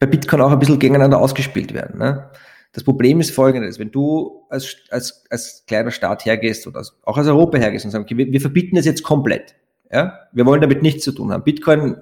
[0.00, 1.98] bei Bitcoin auch ein bisschen gegeneinander ausgespielt werden.
[1.98, 2.30] Ne?
[2.74, 7.28] Das Problem ist folgendes, wenn du als, als, als kleiner Staat hergehst oder auch als
[7.28, 9.54] Europa hergehst und sagst, okay, wir, wir verbieten das jetzt komplett.
[9.92, 10.18] Ja?
[10.32, 11.44] Wir wollen damit nichts zu tun haben.
[11.44, 11.98] Bitcoin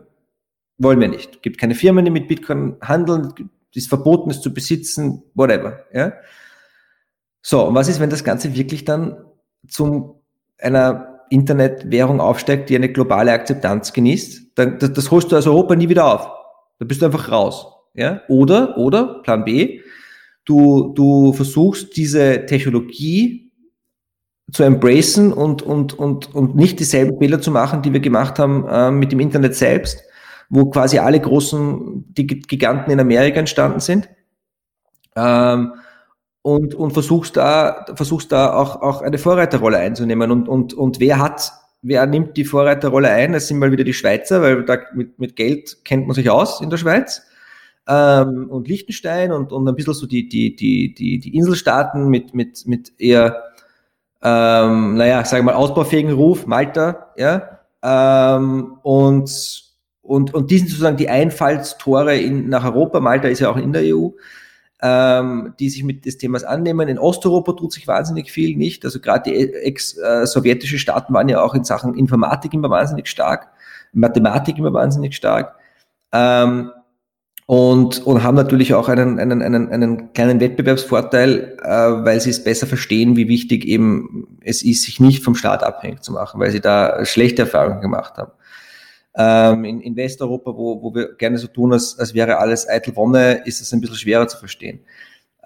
[0.78, 1.36] wollen wir nicht.
[1.36, 3.34] Es gibt keine Firmen, die mit Bitcoin handeln,
[3.74, 5.84] ist verboten, es zu besitzen, whatever.
[5.92, 6.14] Ja?
[7.42, 9.22] So, und was ist, wenn das Ganze wirklich dann
[9.68, 10.22] zum
[10.58, 14.52] einer Internetwährung aufsteigt, die eine globale Akzeptanz genießt?
[14.54, 16.30] Dann, das, das holst du als Europa nie wieder auf.
[16.78, 17.66] Da bist du einfach raus.
[17.92, 18.22] Ja?
[18.28, 19.81] Oder, oder, Plan B,
[20.44, 23.52] du, du versuchst diese Technologie
[24.52, 28.66] zu embracen und, und, und, und nicht dieselben Fehler zu machen, die wir gemacht haben
[28.68, 30.02] äh, mit dem Internet selbst,
[30.50, 34.08] wo quasi alle großen die Giganten in Amerika entstanden sind.
[35.16, 35.72] Ähm,
[36.42, 40.30] und, und versuchst da, versuchst da auch, auch eine Vorreiterrolle einzunehmen.
[40.30, 43.32] Und, und, und wer hat, wer nimmt die Vorreiterrolle ein?
[43.32, 46.60] Das sind mal wieder die Schweizer, weil da mit, mit Geld kennt man sich aus
[46.60, 47.22] in der Schweiz.
[47.88, 52.34] Ähm, und Liechtenstein und, und ein bisschen so die, die, die, die, die Inselstaaten mit,
[52.34, 53.42] mit, mit eher,
[54.22, 57.58] ähm, naja, sagen wir mal, ausbaufähigen Ruf, Malta, ja.
[57.82, 59.62] Ähm, und
[60.02, 63.00] und, und die sind sozusagen die Einfallstore in, nach Europa.
[63.00, 64.08] Malta ist ja auch in der EU,
[64.82, 66.88] ähm, die sich mit des Themas annehmen.
[66.88, 68.84] In Osteuropa tut sich wahnsinnig viel nicht.
[68.84, 73.48] Also gerade die ex-sowjetische Staaten waren ja auch in Sachen Informatik immer wahnsinnig stark,
[73.92, 75.54] Mathematik immer wahnsinnig stark.
[76.10, 76.72] Ähm,
[77.46, 82.44] und, und haben natürlich auch einen, einen, einen, einen kleinen Wettbewerbsvorteil, äh, weil sie es
[82.44, 86.50] besser verstehen, wie wichtig eben es ist, sich nicht vom Staat abhängig zu machen, weil
[86.50, 88.32] sie da schlechte Erfahrungen gemacht haben.
[89.14, 92.96] Ähm, in, in Westeuropa, wo, wo wir gerne so tun, als, als wäre alles eitel
[92.96, 94.80] Wonne, ist es ein bisschen schwerer zu verstehen.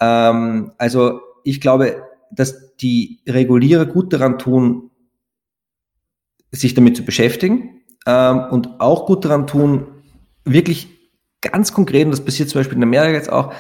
[0.01, 4.91] Ähm, also ich glaube, dass die Regulierer gut daran tun,
[6.53, 9.87] sich damit zu beschäftigen ähm, und auch gut daran tun,
[10.45, 10.96] wirklich
[11.51, 13.53] ganz konkret, und das passiert zum Beispiel in Amerika jetzt auch,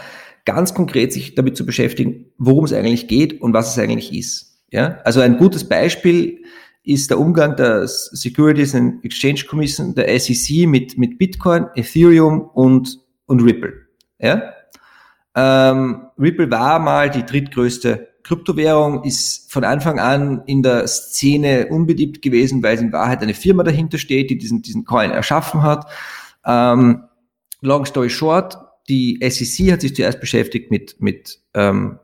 [0.44, 4.62] ganz konkret sich damit zu beschäftigen, worum es eigentlich geht und was es eigentlich ist.
[4.70, 4.98] Ja?
[5.04, 6.42] Also ein gutes Beispiel
[6.84, 13.00] ist der Umgang der Securities and Exchange Commission, der SEC, mit, mit Bitcoin, Ethereum und,
[13.26, 13.72] und Ripple.
[14.20, 14.52] Ja?
[15.34, 22.22] Ähm, Ripple war mal die drittgrößte Kryptowährung, ist von Anfang an in der Szene unbeliebt
[22.22, 25.86] gewesen, weil es in Wahrheit eine Firma dahinter steht, die diesen, diesen Coin erschaffen hat.
[26.44, 27.04] Ähm,
[27.60, 28.56] long story short,
[28.88, 31.98] die SEC hat sich zuerst beschäftigt mit, mit ähm,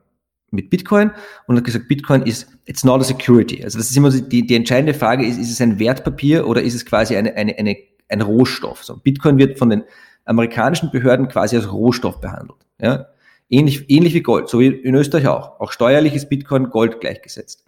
[0.53, 1.11] mit Bitcoin
[1.47, 3.65] und hat gesagt, Bitcoin ist, it's not a security.
[3.65, 6.75] Also das ist immer die, die entscheidende Frage, ist, ist es ein Wertpapier oder ist
[6.75, 7.77] es quasi eine, eine, eine,
[8.09, 8.85] ein Rohstoff?
[8.85, 9.83] So, Bitcoin wird von den
[10.25, 12.59] amerikanischen Behörden quasi als Rohstoff behandelt.
[12.81, 13.07] Ja?
[13.49, 15.59] Ähnlich, ähnlich wie Gold, so wie in Österreich auch.
[15.59, 17.65] Auch steuerlich ist Bitcoin Gold gleichgesetzt.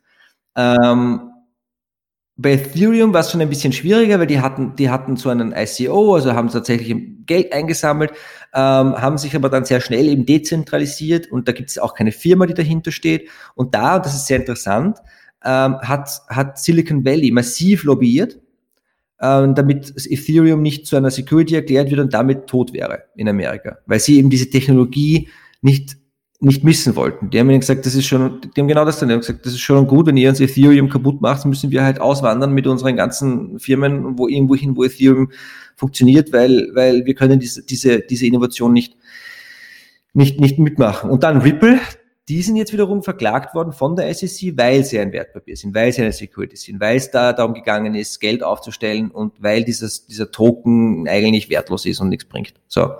[0.54, 1.30] Ähm,
[2.36, 5.52] bei Ethereum war es schon ein bisschen schwieriger, weil die hatten, die hatten so einen
[5.52, 8.10] ICO, also haben tatsächlich Geld eingesammelt,
[8.52, 12.10] ähm, haben sich aber dann sehr schnell eben dezentralisiert und da gibt es auch keine
[12.10, 13.28] Firma, die dahinter steht.
[13.54, 14.98] Und da, das ist sehr interessant,
[15.44, 18.40] ähm, hat, hat Silicon Valley massiv lobbyiert,
[19.20, 23.78] ähm, damit Ethereum nicht zu einer Security erklärt wird und damit tot wäre in Amerika,
[23.86, 25.28] weil sie eben diese Technologie
[25.62, 25.96] nicht
[26.44, 27.30] nicht missen wollten.
[27.30, 29.60] Die haben ihnen gesagt, das ist schon, die haben genau das dann, gesagt, das ist
[29.60, 33.58] schon gut, wenn ihr uns Ethereum kaputt macht, müssen wir halt auswandern mit unseren ganzen
[33.58, 35.30] Firmen, wo irgendwo hin, wo Ethereum
[35.76, 38.96] funktioniert, weil, weil wir können diese, diese, diese Innovation nicht,
[40.12, 41.10] nicht, nicht mitmachen.
[41.10, 41.80] Und dann Ripple,
[42.28, 45.92] die sind jetzt wiederum verklagt worden von der SEC, weil sie ein Wertpapier sind, weil
[45.92, 50.06] sie eine Security sind, weil es da darum gegangen ist, Geld aufzustellen und weil dieses,
[50.06, 52.54] dieser Token eigentlich wertlos ist und nichts bringt.
[52.66, 52.92] So.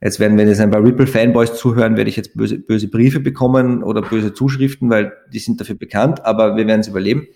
[0.00, 3.82] Jetzt werden, wenn jetzt ein paar Ripple-Fanboys zuhören, werde ich jetzt böse, böse Briefe bekommen
[3.82, 7.26] oder böse Zuschriften, weil die sind dafür bekannt, aber wir werden es überleben.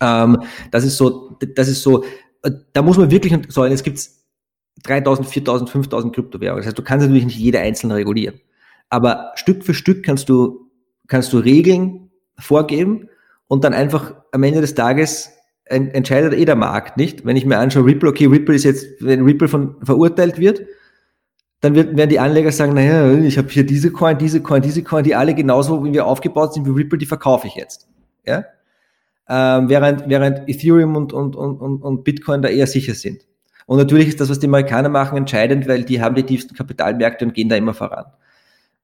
[0.00, 2.04] Ähm, das ist so, das ist so,
[2.72, 3.98] da muss man wirklich sagen, es gibt
[4.82, 6.60] 3000, 4000, 5000 Kryptowährungen.
[6.60, 8.40] Das heißt, du kannst natürlich nicht jede einzelne regulieren.
[8.90, 10.70] Aber Stück für Stück kannst du,
[11.08, 13.08] kannst du Regeln vorgeben
[13.48, 15.30] und dann einfach am Ende des Tages
[15.64, 17.24] entscheidet eh der Markt, nicht?
[17.24, 20.62] Wenn ich mir anschaue, Ripple, okay, Ripple ist jetzt, wenn Ripple von verurteilt wird,
[21.74, 25.04] dann werden die Anleger sagen, naja, ich habe hier diese Coin, diese Coin, diese Coin,
[25.04, 27.88] die alle genauso, wie wir aufgebaut sind wie Ripple, die verkaufe ich jetzt.
[28.24, 28.44] Ja?
[29.28, 33.26] Ähm, während, während Ethereum und, und, und, und Bitcoin da eher sicher sind.
[33.66, 37.24] Und natürlich ist das, was die Amerikaner machen, entscheidend, weil die haben die tiefsten Kapitalmärkte
[37.24, 38.06] und gehen da immer voran.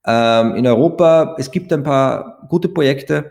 [0.04, 3.30] Ähm, in Europa, es gibt ein paar gute Projekte,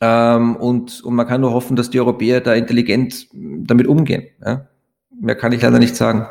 [0.00, 4.28] ähm, und, und man kann nur hoffen, dass die Europäer da intelligent damit umgehen.
[4.44, 4.66] Ja?
[5.18, 6.26] Mehr kann ich leider nicht sagen.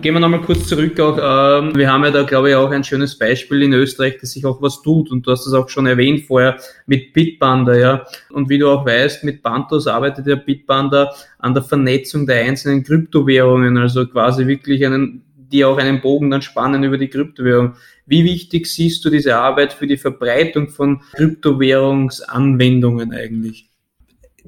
[0.00, 1.16] Gehen wir nochmal kurz zurück auch.
[1.16, 4.44] Ähm, wir haben ja da, glaube ich, auch ein schönes Beispiel in Österreich, dass sich
[4.44, 5.12] auch was tut.
[5.12, 8.04] Und du hast es auch schon erwähnt vorher mit Bitpanda, ja.
[8.30, 12.82] Und wie du auch weißt, mit Bantos arbeitet ja Bitpanda an der Vernetzung der einzelnen
[12.82, 17.74] Kryptowährungen, also quasi wirklich einen, die auch einen Bogen dann spannen über die Kryptowährung.
[18.04, 23.68] Wie wichtig siehst du diese Arbeit für die Verbreitung von Kryptowährungsanwendungen eigentlich?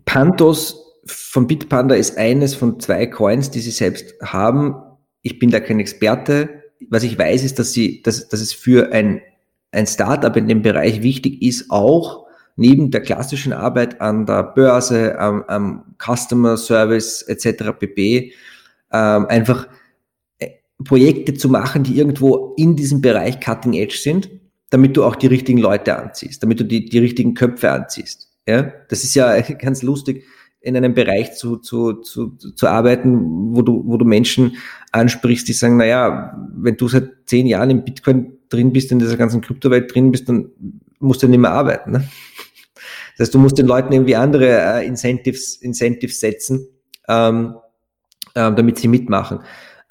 [0.05, 4.75] Pantos von Bitpanda ist eines von zwei Coins, die sie selbst haben.
[5.25, 6.63] Ich bin da kein Experte.
[6.91, 9.23] Was ich weiß, ist, dass sie, dass, dass es für ein,
[9.73, 15.19] ein Startup in dem Bereich wichtig ist, auch neben der klassischen Arbeit an der Börse,
[15.19, 17.73] am, am Customer Service etc.
[17.77, 18.33] pp.
[18.93, 19.67] Ähm, einfach
[20.85, 24.31] Projekte zu machen, die irgendwo in diesem Bereich Cutting Edge sind,
[24.71, 28.29] damit du auch die richtigen Leute anziehst, damit du die, die richtigen Köpfe anziehst.
[28.47, 30.25] Ja, das ist ja ganz lustig,
[30.65, 34.57] in einem Bereich zu, zu, zu, zu arbeiten, wo du, wo du Menschen
[34.93, 38.99] ansprichst, die sagen, na ja, wenn du seit zehn Jahren im Bitcoin drin bist, in
[38.99, 40.51] dieser ganzen Kryptowelt drin bist, dann
[41.01, 41.93] musst du nicht mehr arbeiten.
[41.93, 42.09] Ne?
[43.17, 46.67] Das heißt, du musst den Leuten irgendwie andere äh, Incentives, Incentives setzen,
[47.09, 47.57] ähm,
[48.35, 49.41] äh, damit sie mitmachen.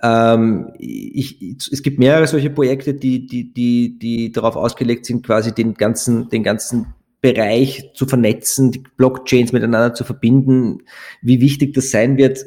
[0.01, 1.39] Ähm, ich,
[1.71, 6.29] es gibt mehrere solche Projekte, die, die, die, die darauf ausgelegt sind, quasi den ganzen,
[6.29, 10.83] den ganzen Bereich zu vernetzen, die Blockchains miteinander zu verbinden.
[11.21, 12.43] Wie wichtig das sein wird,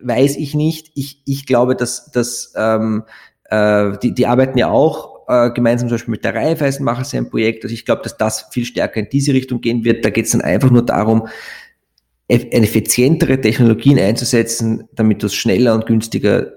[0.00, 0.90] weiß ich nicht.
[0.94, 3.04] Ich, ich glaube, dass, dass ähm,
[3.50, 7.18] äh, die, die arbeiten ja auch äh, gemeinsam zum Beispiel mit der Raiffeisen machen sie
[7.18, 7.64] ein Projekt.
[7.64, 10.06] Also ich glaube, dass das viel stärker in diese Richtung gehen wird.
[10.06, 11.28] Da geht es dann einfach nur darum,
[12.26, 16.54] effizientere Technologien einzusetzen, damit du schneller und günstiger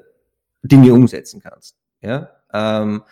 [0.64, 1.76] Dinge umsetzen kannst.
[2.02, 2.30] Ja?
[2.54, 3.04] Ähm,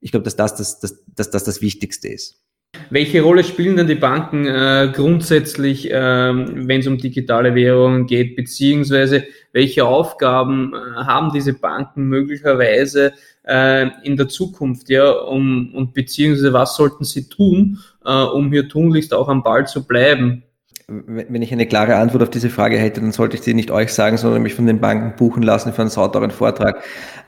[0.00, 2.41] ich glaube, dass das das, das, das, das das Wichtigste ist.
[2.88, 8.34] Welche Rolle spielen denn die Banken äh, grundsätzlich, äh, wenn es um digitale Währungen geht,
[8.34, 13.12] beziehungsweise welche Aufgaben äh, haben diese Banken möglicherweise
[13.44, 18.68] äh, in der Zukunft, ja, um, und beziehungsweise was sollten sie tun, äh, um hier
[18.68, 20.42] tunlichst auch am Ball zu bleiben?
[20.88, 23.92] wenn ich eine klare Antwort auf diese Frage hätte, dann sollte ich sie nicht euch
[23.92, 26.82] sagen, sondern mich von den Banken buchen lassen für einen sauteuren Vortrag.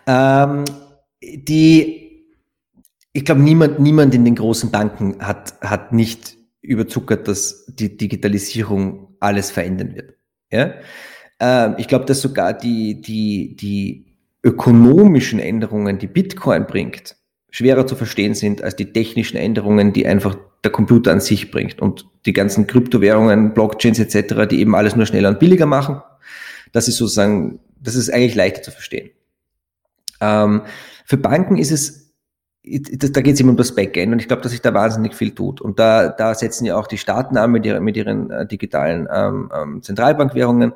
[0.07, 0.64] Ähm,
[1.22, 2.03] die,
[3.14, 9.16] ich glaube, niemand, niemand in den großen Banken hat, hat nicht überzuckert, dass die Digitalisierung
[9.20, 10.14] alles verändern wird.
[10.50, 10.74] Ja?
[11.38, 17.16] Ähm, ich glaube, dass sogar die, die, die ökonomischen Änderungen, die Bitcoin bringt,
[17.50, 21.80] schwerer zu verstehen sind als die technischen Änderungen, die einfach der Computer an sich bringt
[21.80, 26.02] und die ganzen Kryptowährungen, Blockchains etc., die eben alles nur schneller und billiger machen.
[26.72, 29.10] Das ist sozusagen, das ist eigentlich leichter zu verstehen.
[30.20, 30.62] Ähm,
[31.04, 32.03] für Banken ist es,
[32.64, 35.34] da geht es immer um das Backend und ich glaube, dass sich da wahnsinnig viel
[35.34, 35.60] tut.
[35.60, 39.06] Und da, da setzen ja auch die Staaten an mit ihren, mit ihren äh, digitalen
[39.12, 40.72] ähm, ähm, Zentralbankwährungen.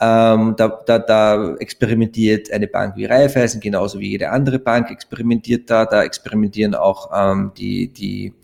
[0.00, 5.68] Ähm, da, da, da experimentiert eine Bank wie Raiffeisen, genauso wie jede andere Bank experimentiert
[5.68, 5.84] da.
[5.84, 8.34] Da experimentieren auch ähm, die, die,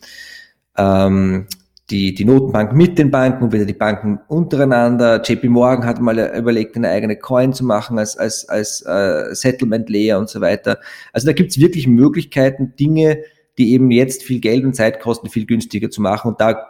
[0.77, 1.47] ähm,
[1.91, 5.23] die, die Notenbank mit den Banken und wieder die Banken untereinander.
[5.23, 9.89] JP Morgan hat mal überlegt, eine eigene Coin zu machen als, als, als äh, Settlement
[9.89, 10.79] Layer und so weiter.
[11.13, 13.23] Also da gibt's wirklich Möglichkeiten, Dinge,
[13.57, 16.29] die eben jetzt viel Geld und Zeit kosten, viel günstiger zu machen.
[16.29, 16.63] Und da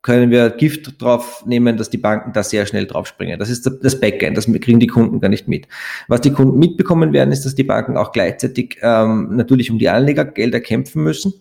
[0.00, 3.38] können wir Gift drauf nehmen, dass die Banken da sehr schnell draufspringen.
[3.38, 5.68] Das ist das Backend, das kriegen die Kunden gar nicht mit.
[6.08, 9.88] Was die Kunden mitbekommen werden, ist, dass die Banken auch gleichzeitig ähm, natürlich um die
[9.88, 11.32] Anlegergelder kämpfen müssen.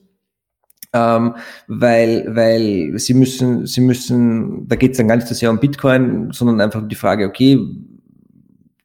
[0.94, 1.36] Ähm,
[1.68, 5.60] weil, weil sie müssen, sie müssen, da geht es dann gar nicht so sehr um
[5.60, 7.60] Bitcoin, sondern einfach um die Frage, okay,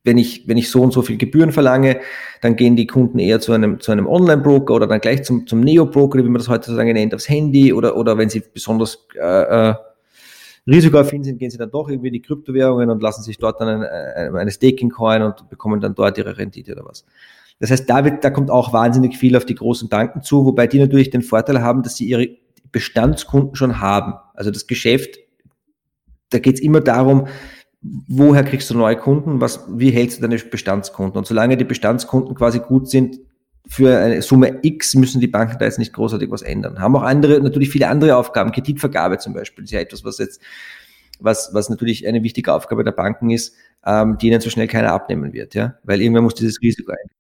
[0.05, 2.01] wenn ich, wenn ich so und so viel Gebühren verlange,
[2.41, 5.61] dann gehen die Kunden eher zu einem, zu einem Online-Broker oder dann gleich zum, zum
[5.61, 9.75] Neo-Broker, wie man das heutzutage nennt, aufs Handy oder, oder wenn sie besonders äh, äh,
[10.69, 13.83] risikoaffin sind, gehen sie dann doch irgendwie in die Kryptowährungen und lassen sich dort dann
[13.83, 17.05] eine, eine Staking-Coin und bekommen dann dort ihre Rendite oder was.
[17.59, 20.67] Das heißt, da, wird, da kommt auch wahnsinnig viel auf die großen Banken zu, wobei
[20.67, 22.29] die natürlich den Vorteil haben, dass sie ihre
[22.71, 24.15] Bestandskunden schon haben.
[24.35, 25.19] Also das Geschäft,
[26.31, 27.29] da geht es immer darum,
[28.09, 31.17] woher kriegst du neue Kunden, was, wie hältst du deine Bestandskunden?
[31.17, 33.21] Und solange die Bestandskunden quasi gut sind,
[33.69, 36.79] für eine Summe X müssen die Banken da jetzt nicht großartig was ändern.
[36.79, 40.41] Haben auch andere, natürlich viele andere Aufgaben, Kreditvergabe zum Beispiel, ist ja etwas, was jetzt,
[41.19, 43.55] was, was natürlich eine wichtige Aufgabe der Banken ist,
[43.85, 47.11] ähm, die ihnen so schnell keiner abnehmen wird, ja, weil irgendwer muss dieses Risiko ein.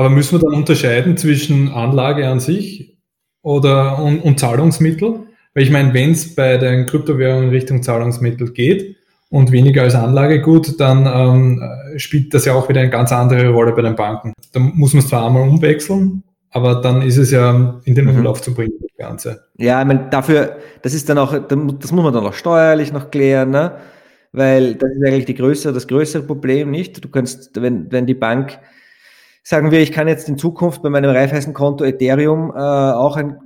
[0.00, 2.96] Aber müssen wir dann unterscheiden zwischen Anlage an sich
[3.42, 5.26] oder und, und Zahlungsmittel?
[5.52, 8.96] Weil ich meine, wenn es bei den Kryptowährungen Richtung Zahlungsmittel geht
[9.28, 11.62] und weniger als Anlagegut, dann ähm,
[11.98, 14.32] spielt das ja auch wieder eine ganz andere Rolle bei den Banken.
[14.54, 18.12] Da muss man es zwar einmal umwechseln, aber dann ist es ja in den mhm.
[18.12, 19.48] Umlauf zu bringen, das Ganze.
[19.58, 23.10] Ja, ich meine, dafür, das ist dann auch, das muss man dann auch steuerlich noch
[23.10, 23.72] klären, ne?
[24.32, 27.04] Weil das ist eigentlich die größere, das größere Problem, nicht?
[27.04, 28.58] Du kannst, wenn, wenn die Bank,
[29.42, 33.38] sagen wir, ich kann jetzt in Zukunft bei meinem Raiffeisenkonto Ethereum äh, auch ein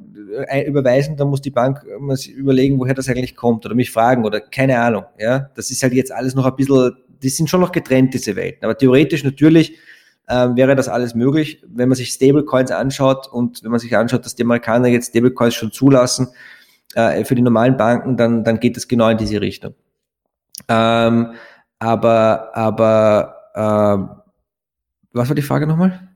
[0.66, 1.84] überweisen, dann muss die Bank
[2.28, 5.04] überlegen, woher das eigentlich kommt oder mich fragen oder keine Ahnung.
[5.18, 6.92] Ja, das ist halt jetzt alles noch ein bisschen,
[7.22, 8.64] die sind schon noch getrennt, diese Welten.
[8.64, 9.78] Aber theoretisch natürlich
[10.28, 14.24] ähm, wäre das alles möglich, wenn man sich Stablecoins anschaut und wenn man sich anschaut,
[14.24, 16.28] dass die Amerikaner jetzt Stablecoins schon zulassen
[16.94, 19.74] äh, für die normalen Banken, dann, dann geht es genau in diese Richtung.
[20.68, 21.32] Ähm,
[21.78, 24.23] aber, aber, äh,
[25.14, 26.08] was war die Frage nochmal?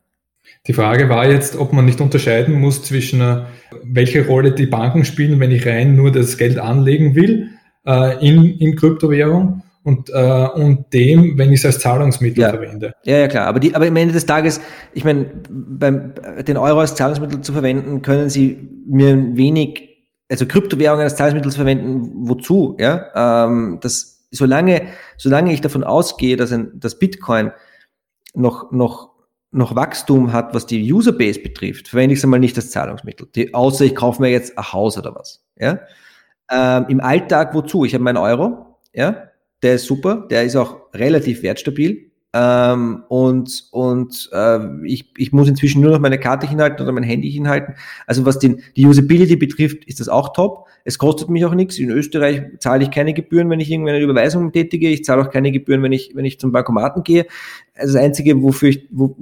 [0.67, 3.45] Die Frage war jetzt, ob man nicht unterscheiden muss zwischen, äh,
[3.83, 7.51] welche Rolle die Banken spielen, wenn ich rein nur das Geld anlegen will
[7.87, 12.51] äh, in, in Kryptowährung und, äh, und dem, wenn ich es als Zahlungsmittel ja.
[12.51, 12.93] verwende.
[13.05, 13.47] Ja, ja, klar.
[13.47, 14.61] Aber, die, aber am Ende des Tages,
[14.93, 16.13] ich meine, beim,
[16.47, 21.59] den Euro als Zahlungsmittel zu verwenden, können Sie mir wenig, also Kryptowährungen als Zahlungsmittel zu
[21.59, 22.77] verwenden, wozu?
[22.79, 24.83] Ja, ähm, das, solange,
[25.17, 27.53] solange ich davon ausgehe, dass ein, dass Bitcoin
[28.39, 29.19] noch, noch
[29.51, 33.29] noch Wachstum hat, was die Userbase betrifft, verwende ich es einmal nicht als Zahlungsmittel.
[33.35, 35.45] Die, außer ich kaufe mir jetzt ein Haus oder was.
[35.57, 35.81] Ja?
[36.51, 37.85] Ähm, Im Alltag wozu?
[37.85, 39.29] Ich habe meinen Euro, ja,
[39.63, 42.11] der ist super, der ist auch relativ wertstabil.
[42.35, 47.03] Ähm, und und äh, ich, ich muss inzwischen nur noch meine Karte hinhalten oder mein
[47.03, 47.75] Handy hinhalten.
[48.07, 50.67] Also was den, die Usability betrifft, ist das auch top.
[50.85, 51.79] Es kostet mich auch nichts.
[51.79, 54.89] In Österreich zahle ich keine Gebühren, wenn ich irgendeine Überweisung tätige.
[54.89, 57.27] Ich zahle auch keine Gebühren, wenn ich, wenn ich zum Bankomaten gehe.
[57.75, 59.17] Also das Einzige, wofür ich, wo,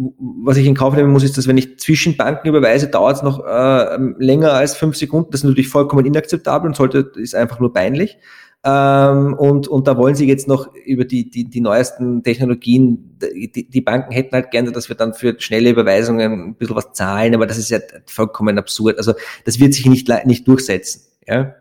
[0.44, 3.22] was ich in Kauf nehmen muss, ist, dass wenn ich zwischen Banken überweise, dauert es
[3.22, 5.30] noch äh, länger als fünf Sekunden.
[5.30, 8.18] Das ist natürlich vollkommen inakzeptabel und sollte, ist einfach nur peinlich.
[8.64, 13.68] Ähm, und, und da wollen sie jetzt noch über die, die, die neuesten Technologien, die,
[13.68, 17.34] die Banken hätten halt gerne, dass wir dann für schnelle Überweisungen ein bisschen was zahlen,
[17.34, 18.98] aber das ist ja vollkommen absurd.
[18.98, 21.02] Also das wird sich nicht, nicht durchsetzen.
[21.26, 21.54] Ja?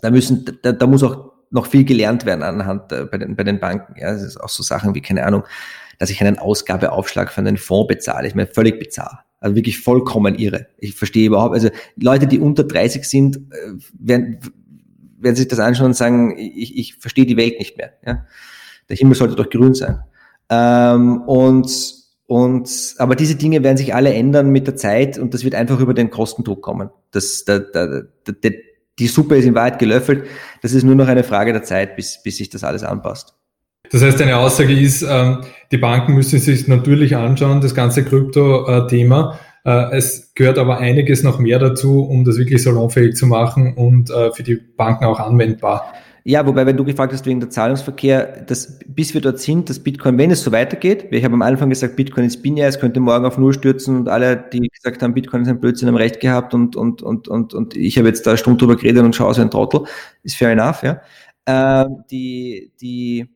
[0.00, 3.44] Da müssen, da, da muss auch noch viel gelernt werden anhand äh, bei den, bei
[3.44, 3.94] den Banken.
[3.98, 5.44] Ja, das ist auch so Sachen wie, keine Ahnung,
[5.98, 8.26] dass ich einen Ausgabeaufschlag für einen Fonds bezahle.
[8.26, 9.24] Ich meine, völlig bizarr.
[9.38, 10.66] Also wirklich vollkommen irre.
[10.78, 14.38] Ich verstehe überhaupt, also Leute, die unter 30 sind, äh, werden,
[15.22, 17.92] werden sich das anschauen und sagen, ich, ich verstehe die Welt nicht mehr.
[18.06, 18.26] Ja?
[18.88, 20.00] Der Himmel sollte doch grün sein.
[20.50, 21.94] Ähm, und,
[22.26, 25.80] und, aber diese Dinge werden sich alle ändern mit der Zeit und das wird einfach
[25.80, 26.90] über den Kostendruck kommen.
[27.10, 28.50] Das, da, da, da,
[28.98, 30.26] die Suppe ist in Wahrheit gelöffelt.
[30.60, 33.34] Das ist nur noch eine Frage der Zeit, bis, bis sich das alles anpasst.
[33.90, 39.38] Das heißt, deine Aussage ist, ähm, die Banken müssen sich natürlich anschauen, das ganze Krypto-Thema.
[39.64, 44.10] Äh, es gehört aber einiges noch mehr dazu, um das wirklich salonfähig zu machen und
[44.10, 45.94] äh, für die Banken auch anwendbar.
[46.24, 49.80] Ja, wobei, wenn du gefragt hast wegen der Zahlungsverkehr, dass bis wir dort sind, dass
[49.80, 53.00] Bitcoin, wenn es so weitergeht, ich habe am Anfang gesagt, Bitcoin ist binär, es könnte
[53.00, 56.20] morgen auf Null stürzen und alle, die gesagt haben, Bitcoin ist ein Blödsinn, haben recht
[56.20, 59.28] gehabt und, und, und, und, und ich habe jetzt da Stunde drüber geredet und schaue
[59.28, 59.82] aus wie ein Trottel,
[60.22, 61.00] ist fair enough, ja.
[61.46, 63.28] Ähm, die, die,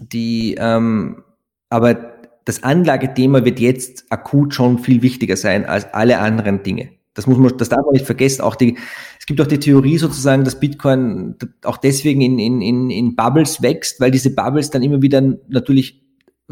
[0.00, 1.22] die, ähm,
[1.68, 2.13] aber
[2.44, 6.90] das Anlagethema wird jetzt akut schon viel wichtiger sein als alle anderen Dinge.
[7.14, 8.42] Das muss man, das darf man nicht vergessen.
[8.42, 8.76] Auch die,
[9.18, 13.62] es gibt auch die Theorie sozusagen, dass Bitcoin auch deswegen in, in, in, in Bubbles
[13.62, 16.02] wächst, weil diese Bubbles dann immer wieder natürlich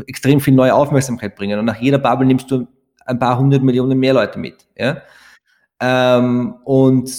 [0.06, 1.58] extrem viel neue Aufmerksamkeit bringen.
[1.58, 2.66] Und nach jeder Bubble nimmst du
[3.04, 4.66] ein paar hundert Millionen mehr Leute mit.
[4.78, 5.02] Ja?
[5.80, 7.12] Ähm, und,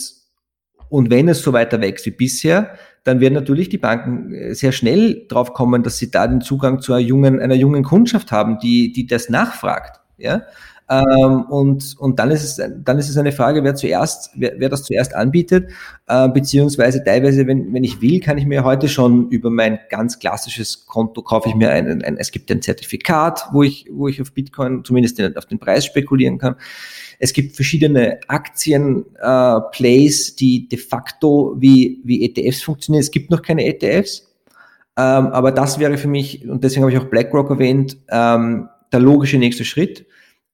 [0.89, 4.72] und wenn es so weiter wächst wie bisher, dann werden natürlich die Banken äh, sehr
[4.72, 8.60] schnell drauf kommen, dass sie da den Zugang zu einer jungen, einer jungen Kundschaft haben,
[8.60, 9.99] die, die das nachfragt.
[10.18, 10.43] Ja?
[10.89, 14.70] Ähm, und, und dann ist es, dann ist es eine Frage, wer zuerst, wer, wer
[14.70, 15.72] das zuerst anbietet,
[16.08, 20.20] äh, beziehungsweise teilweise, wenn, wenn ich will, kann ich mir heute schon über mein ganz
[20.20, 24.22] klassisches Konto kaufe ich mir ein, ein es gibt ein Zertifikat, wo ich, wo ich
[24.22, 26.56] auf Bitcoin zumindest den, auf den Preis spekulieren kann.
[27.20, 33.01] Es gibt verschiedene Aktien-Plays, äh, die de facto wie, wie ETFs funktionieren.
[33.01, 34.30] Es gibt noch keine ETFs.
[34.95, 38.99] Ähm, aber das wäre für mich, und deswegen habe ich auch BlackRock erwähnt, ähm, der
[38.99, 40.05] logische nächste Schritt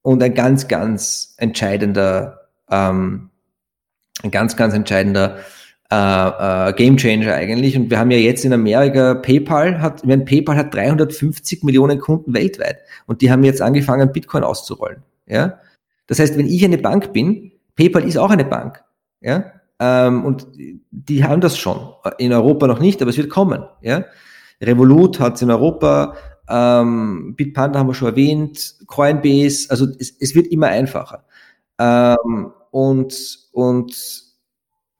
[0.02, 3.28] und ein ganz, ganz entscheidender, ähm,
[4.22, 5.40] ein ganz, ganz entscheidender
[5.92, 7.76] äh, äh, Game Changer eigentlich.
[7.76, 12.32] Und wir haben ja jetzt in Amerika PayPal hat, meine, PayPal hat 350 Millionen Kunden
[12.32, 15.02] weltweit und die haben jetzt angefangen, Bitcoin auszurollen.
[15.26, 15.58] Ja,
[16.10, 18.82] das heißt, wenn ich eine Bank bin, PayPal ist auch eine Bank.
[19.20, 19.44] Ja,
[19.78, 20.48] ähm, und
[20.90, 21.78] die haben das schon.
[22.18, 23.64] In Europa noch nicht, aber es wird kommen.
[23.80, 24.04] Ja,
[24.60, 26.16] Revolut hat es in Europa.
[26.48, 31.24] Ähm, Bitpanda haben wir schon erwähnt, Coinbase, also es, es wird immer einfacher.
[31.78, 33.96] Ähm, und, und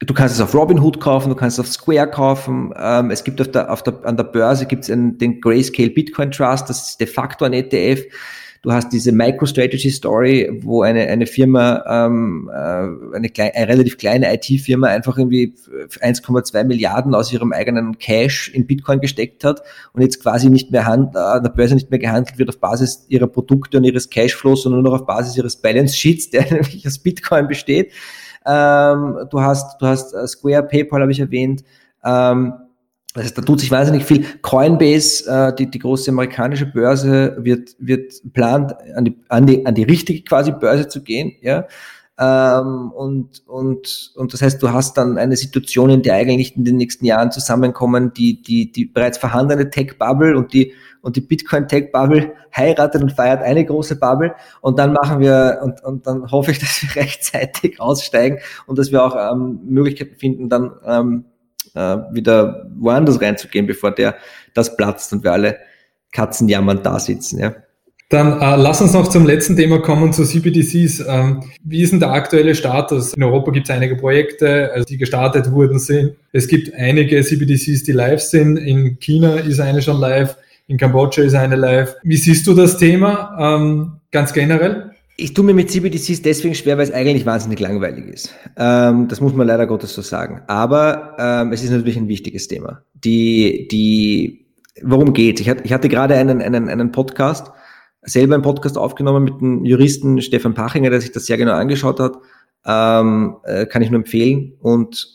[0.03, 2.73] Du kannst es auf Robinhood kaufen, du kannst es auf Square kaufen.
[2.75, 6.31] Ähm, es gibt auf der, auf der, an der Börse gibt es den Grayscale Bitcoin
[6.31, 8.07] Trust, das ist de facto ein ETF.
[8.63, 13.97] Du hast diese MicroStrategy Story, wo eine, eine Firma, ähm, äh, eine, klein, eine relativ
[13.97, 15.55] kleine IT-Firma einfach irgendwie
[16.01, 19.63] 1,2 Milliarden aus ihrem eigenen Cash in Bitcoin gesteckt hat
[19.95, 22.59] und jetzt quasi nicht mehr hand, äh, an der Börse nicht mehr gehandelt wird auf
[22.59, 26.43] Basis ihrer Produkte und ihres Cashflows, sondern nur noch auf Basis ihres Balance Sheets, der
[26.51, 27.93] nämlich aus Bitcoin besteht.
[28.45, 31.65] Ähm, du hast, du hast äh, Square, PayPal habe ich erwähnt.
[32.05, 32.53] Ähm,
[33.21, 34.25] das heißt, da tut sich wahnsinnig viel.
[34.41, 39.75] Coinbase, äh, die, die große amerikanische Börse, wird, wird plant, an die, an die, an
[39.75, 41.67] die richtige quasi Börse zu gehen, ja.
[42.19, 46.65] Ähm, und, und, und das heißt, du hast dann eine Situation, in der eigentlich in
[46.65, 52.33] den nächsten Jahren zusammenkommen, die, die, die bereits vorhandene Tech-Bubble und die, und die Bitcoin-Tech-Bubble
[52.57, 56.59] heiratet und feiert eine große Bubble und dann machen wir, und, und dann hoffe ich,
[56.61, 61.25] dass wir rechtzeitig aussteigen und dass wir auch ähm, Möglichkeiten finden, dann ähm,
[61.75, 64.17] äh, wieder woanders reinzugehen, bevor der
[64.55, 65.59] das platzt und wir alle
[66.13, 67.39] katzenjammernd da sitzen.
[67.39, 67.55] Ja.
[68.11, 71.05] Dann äh, lass uns noch zum letzten Thema kommen, zu CBDCs.
[71.07, 73.15] Ähm, wie ist denn der aktuelle Status?
[73.15, 76.17] In Europa gibt es einige Projekte, also die gestartet wurden sind.
[76.33, 78.57] Es gibt einige CBDCs, die live sind.
[78.57, 81.95] In China ist eine schon live, in Kambodscha ist eine live.
[82.03, 84.91] Wie siehst du das Thema ähm, ganz generell?
[85.21, 88.35] Ich tue mir mit CBDCs deswegen schwer, weil es eigentlich wahnsinnig langweilig ist.
[88.57, 90.41] Ähm, das muss man leider Gottes so sagen.
[90.47, 92.83] Aber ähm, es ist natürlich ein wichtiges Thema.
[92.95, 94.47] Die, die,
[94.83, 95.43] worum geht's?
[95.43, 97.51] Ich hatte, ich hatte gerade einen, einen, einen Podcast,
[98.01, 102.01] selber einen Podcast aufgenommen mit dem Juristen Stefan Pachinger, der sich das sehr genau angeschaut
[102.01, 102.17] hat.
[102.65, 104.55] Ähm, äh, kann ich nur empfehlen.
[104.61, 105.07] Und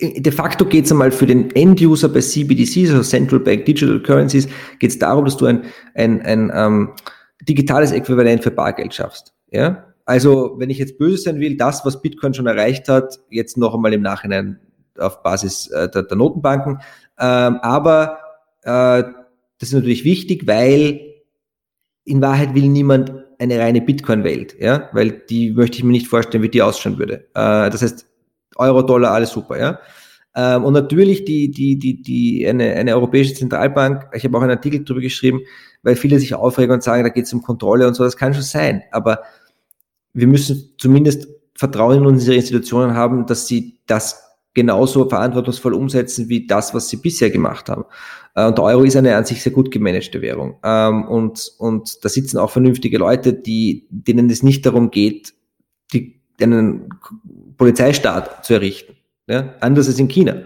[0.00, 4.48] de facto geht es einmal für den End-User bei CBDCs, also Central Bank Digital Currencies,
[4.80, 5.62] geht es darum, dass du ein,
[5.94, 6.92] ein, ein ähm,
[7.42, 9.33] digitales Äquivalent für Bargeld schaffst.
[9.54, 9.84] Ja?
[10.04, 13.74] Also, wenn ich jetzt böse sein will, das, was Bitcoin schon erreicht hat, jetzt noch
[13.74, 14.60] einmal im Nachhinein
[14.98, 16.78] auf Basis äh, der, der, Notenbanken.
[17.18, 18.18] Ähm, aber
[18.62, 19.02] äh,
[19.58, 21.00] das ist natürlich wichtig, weil
[22.04, 26.42] in Wahrheit will niemand eine reine Bitcoin-Welt, ja, weil die möchte ich mir nicht vorstellen,
[26.42, 27.26] wie die ausschauen würde.
[27.34, 28.06] Äh, das heißt,
[28.56, 29.80] Euro, Dollar, alles super, ja.
[30.36, 34.50] Ähm, und natürlich die, die, die, die, eine, eine europäische Zentralbank, ich habe auch einen
[34.50, 35.40] Artikel darüber geschrieben,
[35.82, 38.34] weil viele sich aufregen und sagen, da geht es um Kontrolle und so, das kann
[38.34, 39.22] schon sein, aber
[40.14, 46.46] wir müssen zumindest Vertrauen in unsere Institutionen haben, dass sie das genauso verantwortungsvoll umsetzen wie
[46.46, 47.84] das, was sie bisher gemacht haben.
[48.34, 50.56] Äh, und der Euro ist eine an sich sehr gut gemanagte Währung.
[50.62, 55.34] Ähm, und, und da sitzen auch vernünftige Leute, die, denen es nicht darum geht,
[55.92, 56.88] die, einen
[57.58, 58.96] Polizeistaat zu errichten.
[59.26, 59.54] Ja?
[59.60, 60.42] Anders als in China.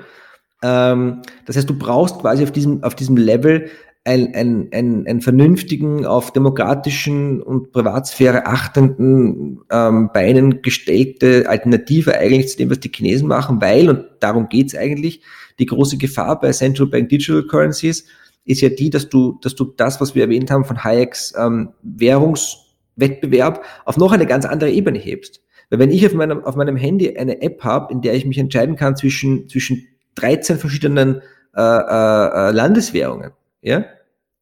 [0.63, 3.69] Ähm, das heißt, du brauchst quasi auf diesem, auf diesem Level
[4.09, 12.49] ein, ein, ein, ein vernünftigen, auf demokratischen und Privatsphäre achtenden ähm, Beinen gestellte Alternative eigentlich
[12.49, 15.21] zu dem, was die Chinesen machen, weil, und darum geht's eigentlich,
[15.59, 18.07] die große Gefahr bei Central Bank Digital Currencies
[18.47, 21.75] ist ja die, dass du, dass du das, was wir erwähnt haben von Hayeks ähm,
[21.83, 25.43] Währungswettbewerb auf noch eine ganz andere Ebene hebst.
[25.69, 28.39] Weil wenn ich auf meinem, auf meinem Handy eine App habe, in der ich mich
[28.39, 31.21] entscheiden kann zwischen, zwischen 13 verschiedenen
[31.55, 33.85] äh, äh, äh Landeswährungen, ja,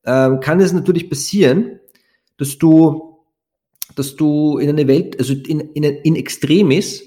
[0.07, 1.81] ähm, kann es natürlich passieren,
[2.39, 3.25] dass du,
[3.95, 7.03] dass du in eine Welt, also in, in, in Extremis,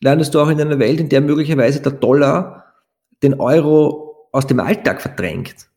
[0.00, 2.74] landest du auch in einer Welt, in der möglicherweise der Dollar
[3.22, 5.68] den Euro aus dem Alltag verdrängt.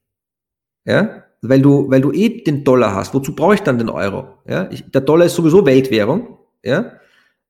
[0.86, 3.14] Ja, weil du, weil du eh den Dollar hast.
[3.14, 4.28] Wozu brauche ich dann den Euro?
[4.48, 6.38] Ja, ich, der Dollar ist sowieso Weltwährung.
[6.64, 6.94] Ja,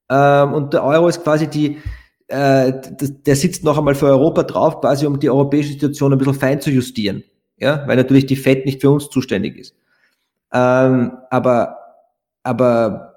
[0.09, 1.77] ähm, und der Euro ist quasi die,
[2.27, 6.33] äh, der sitzt noch einmal für Europa drauf, quasi um die europäische Situation ein bisschen
[6.33, 7.23] fein zu justieren
[7.57, 9.75] ja, weil natürlich die FED nicht für uns zuständig ist.
[10.53, 11.77] Ähm, aber,
[12.43, 13.15] aber,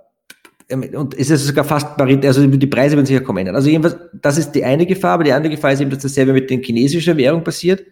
[0.69, 3.57] ähm, und es ist sogar fast parit, also die Preise werden sich ja kaum ändern.
[3.57, 6.33] Also jedenfalls, das ist die eine Gefahr, aber die andere Gefahr ist eben, dass dasselbe
[6.33, 7.85] mit den chinesischen Währung passiert.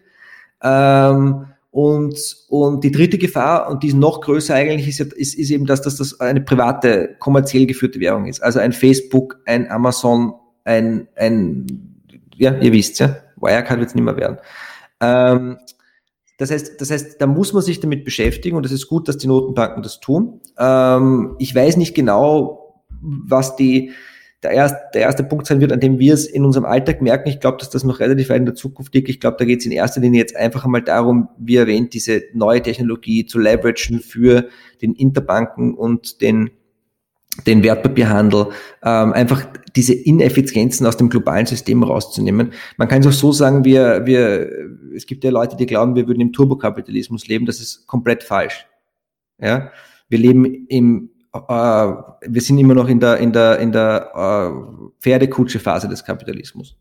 [0.61, 5.51] Ähm, und, und die dritte Gefahr, und die ist noch größer eigentlich, ist, ist, ist
[5.51, 8.41] eben, dass, dass das eine private, kommerziell geführte Währung ist.
[8.41, 10.33] Also ein Facebook, ein Amazon,
[10.63, 11.67] ein, ein
[12.35, 14.37] ja, ihr wisst ja, Wirecard wird es nicht mehr werden.
[15.01, 15.57] Ähm,
[16.39, 19.17] das heißt, das heißt, da muss man sich damit beschäftigen und es ist gut, dass
[19.17, 20.39] die Notenbanken das tun.
[20.57, 23.91] Ähm, ich weiß nicht genau, was die,
[24.41, 27.27] der, erst, der erste Punkt sein wird, an dem wir es in unserem Alltag merken.
[27.27, 29.09] Ich glaube, dass das noch relativ weit in der Zukunft liegt.
[29.09, 32.23] Ich glaube, da geht es in erster Linie jetzt einfach einmal darum, wie erwähnt, diese
[32.33, 34.47] neue Technologie zu leveragen für
[34.81, 36.51] den Interbanken und den
[37.45, 38.47] den Wertpapierhandel,
[38.83, 42.53] ähm, einfach diese Ineffizienzen aus dem globalen System rauszunehmen.
[42.77, 44.49] Man kann es auch so sagen, wir, wir,
[44.95, 47.45] es gibt ja Leute, die glauben, wir würden im Turbokapitalismus leben.
[47.45, 48.65] Das ist komplett falsch.
[49.41, 49.71] Ja,
[50.09, 54.99] wir leben im, äh, wir sind immer noch in der, in der, in der äh,
[54.99, 56.75] Pferdekutsche-Phase des Kapitalismus.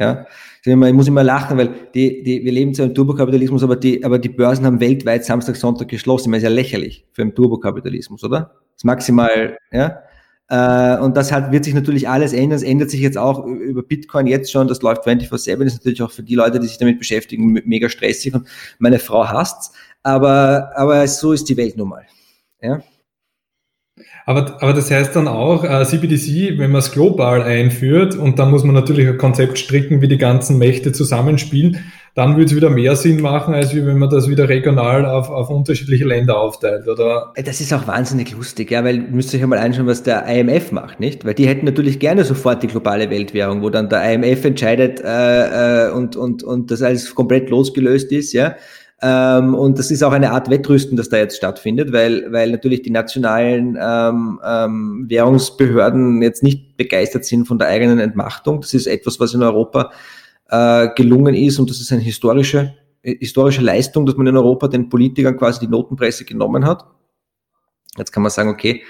[0.00, 0.24] Ja,
[0.64, 4.18] ich muss immer lachen, weil die, die, wir leben zwar im Turbokapitalismus, aber die, aber
[4.18, 6.32] die Börsen haben weltweit Samstag, Sonntag geschlossen.
[6.32, 8.52] Das ist ja lächerlich für einen Turbokapitalismus, oder?
[8.76, 10.02] Das maximal, ja.
[10.48, 12.56] Äh, und das hat, wird sich natürlich alles ändern.
[12.56, 14.68] Es ändert sich jetzt auch über Bitcoin jetzt schon.
[14.68, 15.64] Das läuft 24-7.
[15.64, 18.34] Das ist natürlich auch für die Leute, die sich damit beschäftigen, mega stressig.
[18.34, 18.48] Und
[18.78, 19.72] meine Frau hasst's.
[20.02, 22.06] Aber, aber so ist die Welt nun mal.
[22.62, 22.80] Ja.
[24.30, 28.52] Aber, aber das heißt dann auch, äh, CBDC, wenn man es global einführt und dann
[28.52, 31.78] muss man natürlich ein Konzept stricken, wie die ganzen Mächte zusammenspielen,
[32.14, 35.50] dann würde es wieder mehr Sinn machen, als wenn man das wieder regional auf, auf
[35.50, 37.32] unterschiedliche Länder aufteilt, oder?
[37.44, 40.70] Das ist auch wahnsinnig lustig, ja, weil müsst ihr euch einmal anschauen, was der IMF
[40.70, 41.24] macht, nicht?
[41.24, 45.88] Weil die hätten natürlich gerne sofort die globale Weltwährung, wo dann der IMF entscheidet äh,
[45.88, 48.54] äh, und, und, und das alles komplett losgelöst ist, ja.
[49.02, 52.82] Ähm, und das ist auch eine Art Wettrüsten, das da jetzt stattfindet, weil, weil natürlich
[52.82, 58.60] die nationalen ähm, ähm, Währungsbehörden jetzt nicht begeistert sind von der eigenen Entmachtung.
[58.60, 59.90] Das ist etwas, was in Europa
[60.50, 64.90] äh, gelungen ist und das ist eine historische, historische Leistung, dass man in Europa den
[64.90, 66.84] Politikern quasi die Notenpresse genommen hat.
[67.96, 68.82] Jetzt kann man sagen, okay,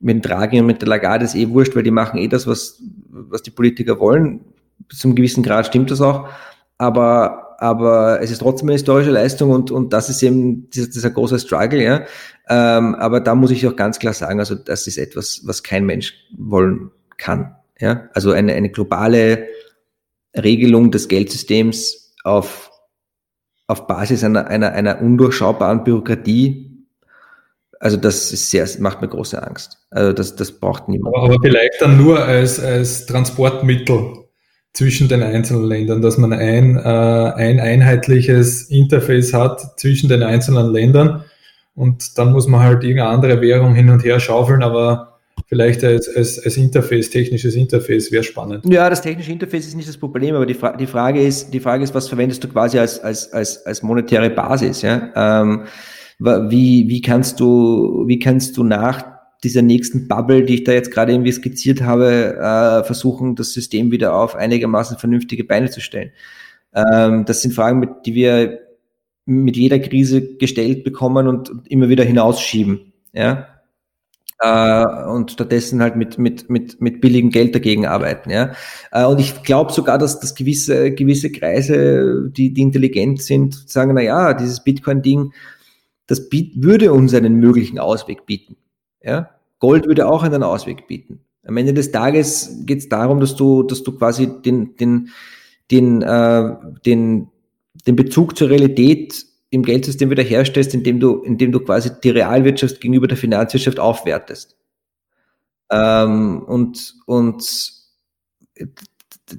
[0.00, 2.82] mit Draghi und mit der Lagarde ist eh wurscht, weil die machen eh das, was,
[3.08, 4.40] was die Politiker wollen.
[4.88, 6.28] Bis zum gewissen Grad stimmt das auch.
[6.76, 11.10] Aber aber es ist trotzdem eine historische Leistung und, und das ist eben dieser, dieser
[11.10, 12.04] große Struggle, ja.
[12.48, 15.86] Ähm, aber da muss ich auch ganz klar sagen, also das ist etwas, was kein
[15.86, 17.54] Mensch wollen kann.
[17.78, 18.08] Ja?
[18.14, 19.46] Also eine, eine globale
[20.36, 22.72] Regelung des Geldsystems auf,
[23.68, 26.84] auf Basis einer, einer, einer undurchschaubaren Bürokratie,
[27.78, 29.78] also das ist sehr, macht mir große Angst.
[29.90, 31.14] Also das, das braucht niemand.
[31.14, 34.21] Aber, aber vielleicht dann nur als, als Transportmittel
[34.72, 40.72] zwischen den einzelnen Ländern, dass man ein, äh, ein einheitliches Interface hat zwischen den einzelnen
[40.72, 41.24] Ländern
[41.74, 46.08] und dann muss man halt irgendeine andere Währung hin und her schaufeln, aber vielleicht als,
[46.14, 48.64] als, als Interface, technisches Interface wäre spannend.
[48.66, 51.60] Ja, das technische Interface ist nicht das Problem, aber die, Fra die, Frage, ist, die
[51.60, 54.82] Frage ist, was verwendest du quasi als, als, als, als monetäre Basis?
[54.82, 55.10] Ja?
[55.14, 55.64] Ähm,
[56.18, 59.11] wie, wie, kannst du, wie kannst du nach
[59.44, 63.90] dieser nächsten Bubble, die ich da jetzt gerade irgendwie skizziert habe, äh, versuchen, das System
[63.90, 66.12] wieder auf einigermaßen vernünftige Beine zu stellen.
[66.74, 68.60] Ähm, das sind Fragen, mit, die wir
[69.24, 72.92] mit jeder Krise gestellt bekommen und immer wieder hinausschieben.
[73.12, 73.48] Ja?
[74.40, 78.30] Äh, und stattdessen halt mit, mit, mit, mit billigem Geld dagegen arbeiten.
[78.30, 78.52] Ja?
[78.90, 83.94] Äh, und ich glaube sogar, dass, dass gewisse, gewisse Kreise, die, die intelligent sind, sagen,
[83.94, 85.32] na ja, dieses Bitcoin-Ding,
[86.06, 88.56] das würde uns einen möglichen Ausweg bieten.
[89.02, 89.30] Ja?
[89.58, 91.20] Gold würde auch einen Ausweg bieten.
[91.44, 95.10] Am Ende des Tages geht es darum, dass du, dass du quasi den, den,
[95.70, 96.54] den, äh,
[96.86, 97.28] den,
[97.86, 102.80] den Bezug zur Realität im Geldsystem wieder herstellst, indem du, indem du quasi die Realwirtschaft
[102.80, 104.56] gegenüber der Finanzwirtschaft aufwertest.
[105.70, 107.72] Ähm, und, und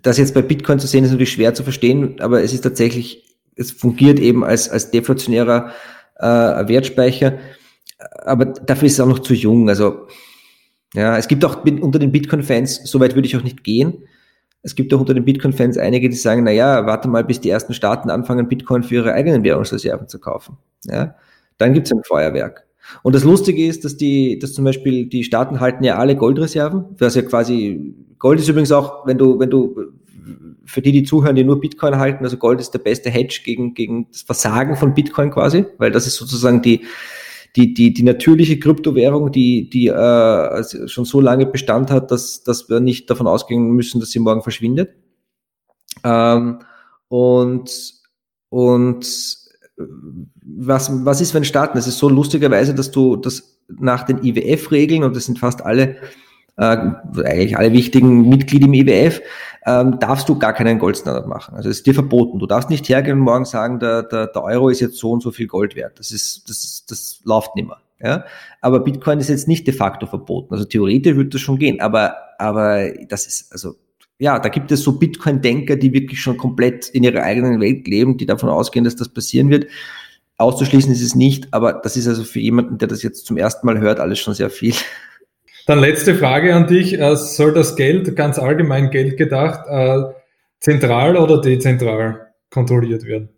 [0.01, 3.23] das jetzt bei Bitcoin zu sehen, ist natürlich schwer zu verstehen, aber es ist tatsächlich,
[3.55, 5.71] es fungiert eben als, als deflationärer
[6.17, 7.37] äh, Wertspeicher
[8.23, 9.69] aber dafür ist es auch noch zu jung.
[9.69, 10.07] Also,
[10.93, 14.03] ja, es gibt auch unter den Bitcoin-Fans, so weit würde ich auch nicht gehen.
[14.61, 17.49] Es gibt auch unter den Bitcoin-Fans einige, die sagen, na ja, warte mal, bis die
[17.49, 20.57] ersten Staaten anfangen, Bitcoin für ihre eigenen Währungsreserven zu kaufen.
[20.85, 21.15] Ja,
[21.57, 22.65] dann gibt es ein Feuerwerk.
[23.01, 26.85] Und das Lustige ist, dass die, dass zum Beispiel die Staaten halten ja alle Goldreserven,
[26.97, 29.75] was ja quasi, Gold ist übrigens auch, wenn du, wenn du,
[30.65, 33.73] für die, die zuhören, die nur Bitcoin halten, also Gold ist der beste Hedge gegen,
[33.73, 36.81] gegen das Versagen von Bitcoin quasi, weil das ist sozusagen die,
[37.55, 42.69] die, die, die natürliche Kryptowährung, die, die äh, schon so lange Bestand hat, dass, dass
[42.69, 44.95] wir nicht davon ausgehen müssen, dass sie morgen verschwindet.
[46.03, 46.59] Ähm,
[47.09, 47.93] und,
[48.49, 49.05] und
[50.45, 51.77] was, was ist, wenn starten?
[51.77, 55.97] Es ist so lustigerweise, dass du das nach den IWF-Regeln, und das sind fast alle
[56.57, 56.77] äh,
[57.15, 59.21] eigentlich alle wichtigen Mitglieder im IWF,
[59.65, 61.55] ähm, darfst du gar keinen Goldstandard machen.
[61.55, 62.39] Also es ist dir verboten.
[62.39, 65.23] Du darfst nicht hergehen und morgen sagen, der, der, der Euro ist jetzt so und
[65.23, 65.99] so viel Gold wert.
[65.99, 67.79] Das ist, das, das läuft nicht mehr.
[68.01, 68.25] Ja?
[68.61, 70.53] Aber Bitcoin ist jetzt nicht de facto verboten.
[70.53, 73.75] Also theoretisch würde das schon gehen, aber, aber das ist, also
[74.19, 78.17] ja, da gibt es so Bitcoin-Denker, die wirklich schon komplett in ihrer eigenen Welt leben,
[78.17, 79.67] die davon ausgehen, dass das passieren wird.
[80.37, 83.65] Auszuschließen ist es nicht, aber das ist also für jemanden, der das jetzt zum ersten
[83.65, 84.75] Mal hört, alles schon sehr viel.
[85.65, 86.99] Dann letzte Frage an dich.
[86.99, 90.13] Äh, soll das Geld, ganz allgemein Geld gedacht, äh,
[90.59, 93.29] zentral oder dezentral kontrolliert werden?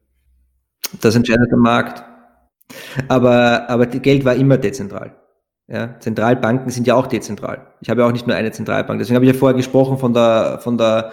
[1.02, 2.04] Das entscheidet der Markt.
[3.08, 5.16] Aber, aber Geld war immer dezentral.
[5.68, 7.68] Ja, Zentralbanken sind ja auch dezentral.
[7.82, 9.00] Ich habe ja auch nicht nur eine Zentralbank.
[9.00, 11.12] Deswegen habe ich ja vorher gesprochen von der, von der,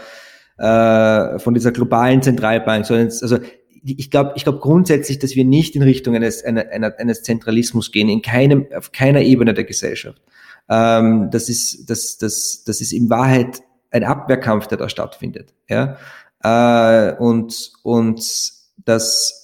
[0.58, 2.90] äh, von dieser globalen Zentralbank.
[2.90, 3.38] Also
[3.84, 8.08] ich glaube, ich glaube grundsätzlich, dass wir nicht in Richtung eines, einer, eines Zentralismus gehen,
[8.08, 10.20] in keinem, auf keiner Ebene der Gesellschaft.
[10.68, 15.54] Ähm, das ist, das, das, das ist in Wahrheit ein Abwehrkampf, der da stattfindet.
[15.68, 15.96] Ja,
[16.42, 18.52] äh, und und
[18.84, 19.42] das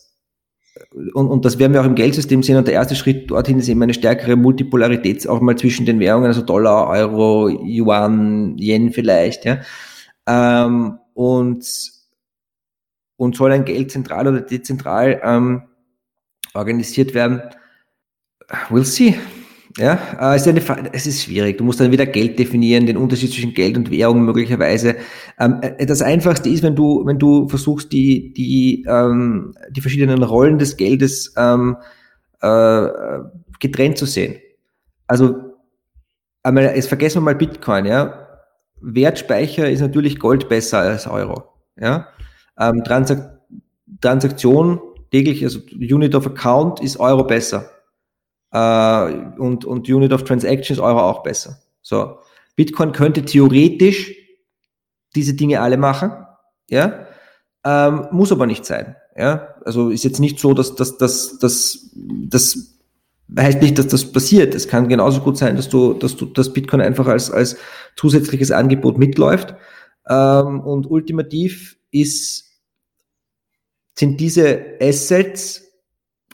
[0.92, 2.56] und, und das werden wir auch im Geldsystem sehen.
[2.56, 6.26] Und der erste Schritt dorthin ist eben eine stärkere Multipolarität auch mal zwischen den Währungen,
[6.26, 9.44] also Dollar, Euro, Yuan, Yen vielleicht.
[9.44, 9.60] Ja.
[10.26, 11.66] Ähm, und,
[13.16, 15.62] und soll ein Geld zentral oder dezentral ähm,
[16.54, 17.42] organisiert werden?
[18.70, 19.16] We'll see.
[19.78, 21.58] Ja, äh, es, ist eine, es ist schwierig.
[21.58, 24.96] Du musst dann wieder Geld definieren, den Unterschied zwischen Geld und Währung möglicherweise.
[25.38, 30.24] Ähm, äh, das Einfachste ist, wenn du, wenn du versuchst, die, die, ähm, die verschiedenen
[30.24, 31.76] Rollen des Geldes ähm,
[32.40, 32.88] äh,
[33.60, 34.36] getrennt zu sehen.
[35.06, 35.36] Also,
[36.42, 38.26] einmal, jetzt vergessen wir mal Bitcoin, ja.
[38.80, 41.44] Wertspeicher ist natürlich Gold besser als Euro.
[41.80, 42.08] Ja.
[42.58, 43.38] Ähm, Transak
[44.00, 47.70] Transaktion täglich, also Unit of Account ist Euro besser
[48.52, 51.58] äh, und, und Unit of Transactions Euro auch besser.
[51.82, 52.18] So.
[52.56, 54.12] Bitcoin könnte theoretisch
[55.14, 56.12] diese Dinge alle machen,
[56.68, 57.06] ja,
[57.64, 58.96] ähm, muss aber nicht sein.
[59.16, 62.78] Ja, also ist jetzt nicht so, dass das, das, das, das
[63.36, 64.54] heißt nicht, dass das passiert.
[64.54, 67.56] Es kann genauso gut sein, dass du, dass du, das Bitcoin einfach als, als
[67.96, 69.54] zusätzliches Angebot mitläuft.
[70.08, 72.44] Ähm, und ultimativ ist,
[73.98, 75.67] sind diese Assets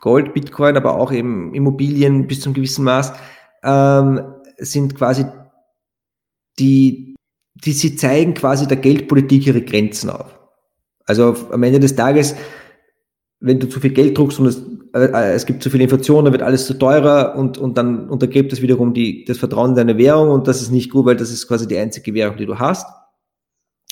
[0.05, 3.14] Gold, Bitcoin, aber auch eben Immobilien bis zum gewissen Maß,
[3.62, 4.20] ähm,
[4.59, 5.24] sind quasi
[6.59, 7.14] die,
[7.55, 10.38] die sie zeigen quasi der Geldpolitik ihre Grenzen auf.
[11.07, 12.36] Also am Ende des Tages,
[13.40, 16.34] wenn du zu viel Geld druckst und es, äh, es gibt zu viel Inflation, dann
[16.34, 19.96] wird alles zu teurer und, und dann untergräbt das wiederum die, das Vertrauen in deine
[19.96, 22.59] Währung und das ist nicht gut, weil das ist quasi die einzige Währung, die du
[22.59, 22.86] hast.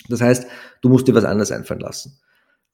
[0.09, 0.45] Das heißt,
[0.83, 2.19] du musst dir was anderes einfallen lassen.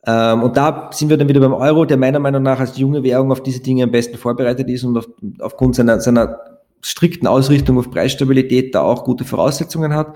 [0.05, 3.03] Ähm, und da sind wir dann wieder beim Euro, der meiner Meinung nach als junge
[3.03, 5.07] Währung auf diese Dinge am besten vorbereitet ist und auf,
[5.39, 6.39] aufgrund seiner, seiner
[6.81, 10.15] strikten Ausrichtung auf Preisstabilität da auch gute Voraussetzungen hat.